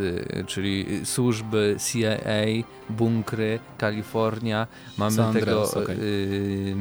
czyli 0.48 1.06
służby 1.06 1.76
CIA, 1.80 2.68
bunkry, 2.90 3.60
Kalifornia, 3.78 4.68
mamy 4.98 5.16
San 5.16 5.34
tego... 5.34 5.68
Okay. 5.93 6.76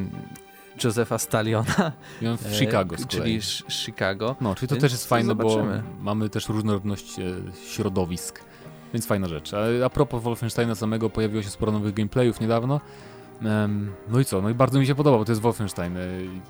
Josefa 0.84 1.18
Staliona. 1.18 1.92
I 2.22 2.26
on 2.26 2.36
w 2.36 2.56
Chicago 2.56 2.96
z 2.98 3.06
Czyli 3.06 3.40
Chicago. 3.68 4.36
No, 4.40 4.54
czyli 4.54 4.68
to 4.68 4.76
też 4.76 4.92
jest 4.92 5.08
fajne, 5.08 5.34
bo 5.34 5.64
mamy 6.00 6.30
też 6.30 6.48
różnorodność 6.48 7.18
e, 7.18 7.22
środowisk. 7.68 8.40
Więc 8.92 9.06
fajna 9.06 9.28
rzecz. 9.28 9.54
A, 9.54 9.86
a 9.86 9.90
propos 9.90 10.22
Wolfensteina 10.22 10.74
samego, 10.74 11.10
pojawiło 11.10 11.42
się 11.42 11.50
sporo 11.50 11.72
nowych 11.72 11.94
gameplayów 11.94 12.40
niedawno. 12.40 12.80
No 14.08 14.20
i 14.20 14.24
co? 14.24 14.42
No 14.42 14.50
i 14.50 14.54
bardzo 14.54 14.78
mi 14.78 14.86
się 14.86 14.94
podoba, 14.94 15.18
bo 15.18 15.24
to 15.24 15.32
jest 15.32 15.42
Wolfenstein. 15.42 15.96
E, 15.96 16.00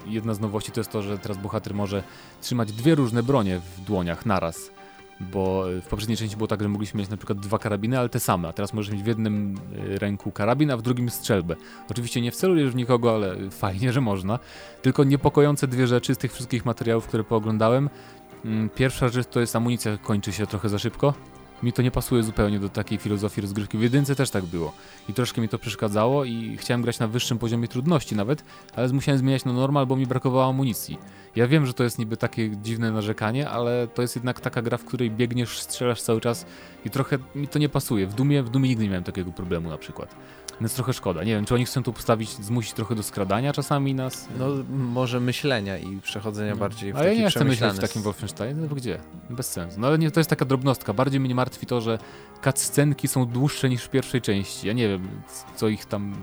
jedna 0.06 0.34
z 0.34 0.40
nowości 0.40 0.72
to 0.72 0.80
jest 0.80 0.90
to, 0.90 1.02
że 1.02 1.18
teraz 1.18 1.38
bohater 1.38 1.74
może 1.74 2.02
trzymać 2.40 2.72
dwie 2.72 2.94
różne 2.94 3.22
bronie 3.22 3.60
w 3.60 3.80
dłoniach 3.80 4.26
naraz 4.26 4.70
bo 5.20 5.64
w 5.82 5.86
poprzedniej 5.86 6.16
części 6.16 6.36
było 6.36 6.46
tak, 6.46 6.62
że 6.62 6.68
mogliśmy 6.68 7.00
mieć 7.00 7.10
na 7.10 7.16
przykład 7.16 7.38
dwa 7.38 7.58
karabiny, 7.58 7.98
ale 7.98 8.08
te 8.08 8.20
same, 8.20 8.48
a 8.48 8.52
teraz 8.52 8.72
możesz 8.72 8.92
mieć 8.92 9.02
w 9.02 9.06
jednym 9.06 9.54
e, 9.94 9.98
ręku 9.98 10.32
karabin, 10.32 10.70
a 10.70 10.76
w 10.76 10.82
drugim 10.82 11.10
strzelbę. 11.10 11.56
Oczywiście 11.90 12.20
nie 12.20 12.32
wcelujesz 12.32 12.70
w 12.70 12.74
nikogo, 12.74 13.14
ale 13.14 13.36
fajnie, 13.50 13.92
że 13.92 14.00
można. 14.00 14.38
Tylko 14.82 15.04
niepokojące 15.04 15.68
dwie 15.68 15.86
rzeczy 15.86 16.14
z 16.14 16.18
tych 16.18 16.32
wszystkich 16.32 16.64
materiałów, 16.64 17.06
które 17.06 17.24
pooglądałem. 17.24 17.90
Mm, 18.44 18.68
pierwsza 18.68 19.08
rzecz 19.08 19.26
to 19.26 19.40
jest 19.40 19.56
amunicja 19.56 19.98
kończy 19.98 20.32
się 20.32 20.46
trochę 20.46 20.68
za 20.68 20.78
szybko, 20.78 21.14
mi 21.62 21.72
to 21.72 21.82
nie 21.82 21.90
pasuje 21.90 22.22
zupełnie 22.22 22.60
do 22.60 22.68
takiej 22.68 22.98
filozofii 22.98 23.40
rozgrywki. 23.40 23.78
W 23.78 23.82
jedynce 23.82 24.14
też 24.14 24.30
tak 24.30 24.44
było. 24.44 24.72
I 25.08 25.12
troszkę 25.12 25.40
mi 25.40 25.48
to 25.48 25.58
przeszkadzało 25.58 26.24
i 26.24 26.56
chciałem 26.56 26.82
grać 26.82 26.98
na 26.98 27.08
wyższym 27.08 27.38
poziomie 27.38 27.68
trudności 27.68 28.16
nawet, 28.16 28.44
ale 28.76 28.88
musiałem 28.88 29.18
zmieniać 29.18 29.44
na 29.44 29.52
normal, 29.52 29.86
bo 29.86 29.96
mi 29.96 30.06
brakowało 30.06 30.44
amunicji. 30.44 30.98
Ja 31.36 31.46
wiem, 31.46 31.66
że 31.66 31.74
to 31.74 31.84
jest 31.84 31.98
niby 31.98 32.16
takie 32.16 32.56
dziwne 32.56 32.92
narzekanie, 32.92 33.50
ale 33.50 33.88
to 33.88 34.02
jest 34.02 34.16
jednak 34.16 34.40
taka 34.40 34.62
gra, 34.62 34.78
w 34.78 34.84
której 34.84 35.10
biegniesz, 35.10 35.58
strzelasz 35.58 36.02
cały 36.02 36.20
czas 36.20 36.46
i 36.84 36.90
trochę 36.90 37.18
mi 37.34 37.48
to 37.48 37.58
nie 37.58 37.68
pasuje. 37.68 38.06
W 38.06 38.14
Dumie, 38.14 38.42
w 38.42 38.50
Dumie 38.50 38.68
nigdy 38.68 38.84
nie 38.84 38.90
miałem 38.90 39.04
takiego 39.04 39.32
problemu 39.32 39.70
na 39.70 39.78
przykład. 39.78 40.16
Więc 40.60 40.74
trochę 40.74 40.92
szkoda. 40.92 41.24
Nie 41.24 41.34
wiem, 41.34 41.44
czy 41.44 41.54
oni 41.54 41.64
chcą 41.64 41.82
tu 41.82 41.92
postawić, 41.92 42.30
zmusić 42.30 42.72
trochę 42.72 42.94
do 42.94 43.02
skradania 43.02 43.52
czasami 43.52 43.94
nas? 43.94 44.28
No 44.38 44.46
może 44.70 45.20
myślenia 45.20 45.78
i 45.78 46.00
przechodzenia 46.00 46.50
no. 46.50 46.56
bardziej 46.56 46.92
w 46.92 46.96
A 46.96 47.04
ja 47.04 47.14
nie 47.14 47.30
chcę 47.30 47.44
myśleć 47.44 47.74
w 47.74 47.78
takim 47.78 48.02
Wolfenstein, 48.02 48.60
no 48.60 48.74
gdzie? 48.74 48.98
Bez 49.30 49.52
sensu. 49.52 49.80
No 49.80 49.86
ale 49.86 49.98
nie, 49.98 50.10
to 50.10 50.20
jest 50.20 50.30
taka 50.30 50.44
drobnostka. 50.44 50.92
Bardziej 50.92 51.20
mnie 51.20 51.34
martwi 51.46 51.66
to, 51.66 51.80
że 51.80 51.98
cutscenki 52.44 53.08
są 53.08 53.26
dłuższe 53.26 53.68
niż 53.68 53.82
w 53.84 53.90
pierwszej 53.90 54.20
części. 54.20 54.66
Ja 54.66 54.72
nie 54.72 54.88
wiem, 54.88 55.08
co 55.56 55.68
ich 55.68 55.84
tam 55.84 56.14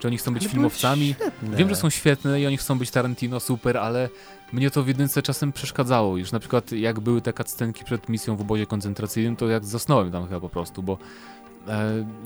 Czy 0.00 0.08
oni 0.08 0.18
chcą 0.18 0.34
być 0.34 0.46
filmowcami? 0.46 1.14
Wiem, 1.42 1.68
że 1.68 1.76
są 1.76 1.90
świetne 1.90 2.40
i 2.40 2.46
oni 2.46 2.56
chcą 2.56 2.78
być 2.78 2.90
Tarantino, 2.90 3.40
super, 3.40 3.76
ale 3.76 4.08
mnie 4.52 4.70
to 4.70 4.82
w 4.82 4.88
jedynce 4.88 5.22
czasem 5.22 5.52
przeszkadzało 5.52 6.16
już. 6.16 6.32
Na 6.32 6.40
przykład 6.40 6.72
jak 6.72 7.00
były 7.00 7.20
te 7.20 7.32
cutscenki 7.32 7.84
przed 7.84 8.08
misją 8.08 8.36
w 8.36 8.40
obozie 8.40 8.66
koncentracyjnym, 8.66 9.36
to 9.36 9.48
jak 9.48 9.64
zasnąłem 9.64 10.12
tam 10.12 10.24
chyba 10.28 10.40
po 10.40 10.48
prostu, 10.48 10.82
bo 10.82 10.98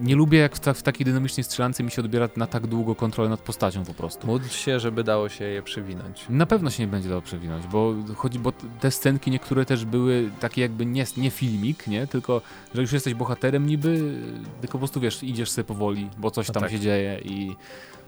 nie 0.01 0.17
lubię 0.17 0.39
jak 0.39 0.57
w, 0.57 0.61
ta, 0.61 0.75
w 0.75 0.83
takiej 0.83 1.05
dynamicznej 1.05 1.45
strzelance 1.45 1.83
mi 1.83 1.91
się 1.91 2.03
odbiera 2.03 2.29
na 2.37 2.47
tak 2.47 2.67
długo 2.67 2.95
kontrolę 2.95 3.29
nad 3.31 3.41
postacią 3.41 3.85
po 3.85 3.95
prostu. 3.95 4.27
Módl 4.27 4.49
się, 4.49 4.81
żeby 4.81 5.05
dało 5.05 5.29
się 5.29 5.45
je 5.45 5.63
przewinąć. 5.63 6.27
Na 6.29 6.47
pewno 6.47 6.71
się 6.71 6.83
nie 6.83 6.87
będzie 6.89 7.09
dało 7.09 7.23
przewinąć, 7.23 7.67
bo 7.67 7.95
chodzi, 8.17 8.39
bo 8.39 8.53
te 8.81 8.91
scenki 8.91 9.31
niektóre 9.31 9.65
też 9.65 9.85
były 9.85 10.31
takie 10.41 10.61
jakby 10.63 10.87
nie, 10.87 11.05
nie 11.17 11.31
filmik, 11.31 11.87
nie? 11.87 12.07
Tylko, 12.07 12.43
że 12.75 12.81
już 12.81 12.93
jesteś 12.93 13.15
bohaterem 13.15 13.67
niby, 13.67 14.21
tylko 14.61 14.73
po 14.73 14.79
prostu 14.79 15.01
wiesz, 15.01 15.23
idziesz 15.23 15.51
sobie 15.51 15.65
powoli, 15.65 16.11
bo 16.19 16.31
coś 16.31 16.49
No 16.49 16.55
tam 16.55 16.63
tak. 16.63 16.73
się 16.73 16.81
dzieje 16.81 17.21
i 17.25 17.57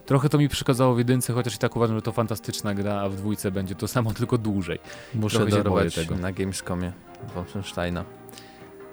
trochę 0.07 0.29
to 0.29 0.39
mi 0.39 0.49
przeszkadzało 0.49 0.95
w 0.95 0.99
jedynce, 0.99 1.33
chociaż 1.33 1.55
i 1.55 1.59
tak 1.59 1.77
uważam, 1.77 1.97
że 1.97 2.03
to 2.03 2.13
fantastyczna 2.13 2.75
gra, 2.75 3.01
a 3.01 3.09
w 3.09 3.17
dwójce 3.17 3.51
będzie 3.51 3.75
to 3.75 3.89
samo, 3.89 4.15
tylko 4.19 4.39
dłużej. 4.39 4.79
Muszę 5.15 5.37
Trochę 5.39 5.63
dorwać 5.63 5.95
tego. 5.95 6.17
na 6.17 6.33
Gamescomie 6.33 6.93
Wolfensteina. 7.35 8.05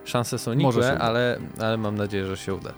Szanse 0.06 0.40
są 0.40 0.54
nikłe, 0.54 1.00
ale, 1.00 1.40
ale 1.60 1.78
mam 1.78 1.96
nadzieję, 1.96 2.26
że 2.26 2.38
się 2.38 2.54
uda. 2.54 2.74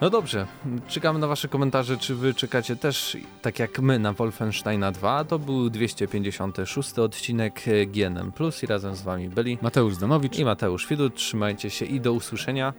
No 0.00 0.10
dobrze, 0.10 0.46
czekamy 0.88 1.18
na 1.18 1.26
wasze 1.26 1.48
komentarze, 1.48 1.96
czy 1.96 2.14
wy 2.14 2.34
czekacie 2.34 2.76
też, 2.76 3.16
tak 3.42 3.58
jak 3.58 3.78
my, 3.78 3.98
na 3.98 4.12
Wolfensteina 4.12 4.92
2. 4.92 5.24
To 5.24 5.38
był 5.38 5.70
256 5.70 6.98
odcinek 6.98 7.68
e, 7.68 7.86
GNM+, 7.86 8.32
i 8.62 8.66
razem 8.66 8.96
z 8.96 9.02
wami 9.02 9.28
byli 9.28 9.58
Mateusz 9.62 9.94
Zdanowicz. 9.94 10.38
i 10.38 10.44
Mateusz 10.44 10.86
Widut. 10.88 11.14
Trzymajcie 11.14 11.70
się 11.70 11.84
i 11.84 12.00
do 12.00 12.12
usłyszenia. 12.12 12.72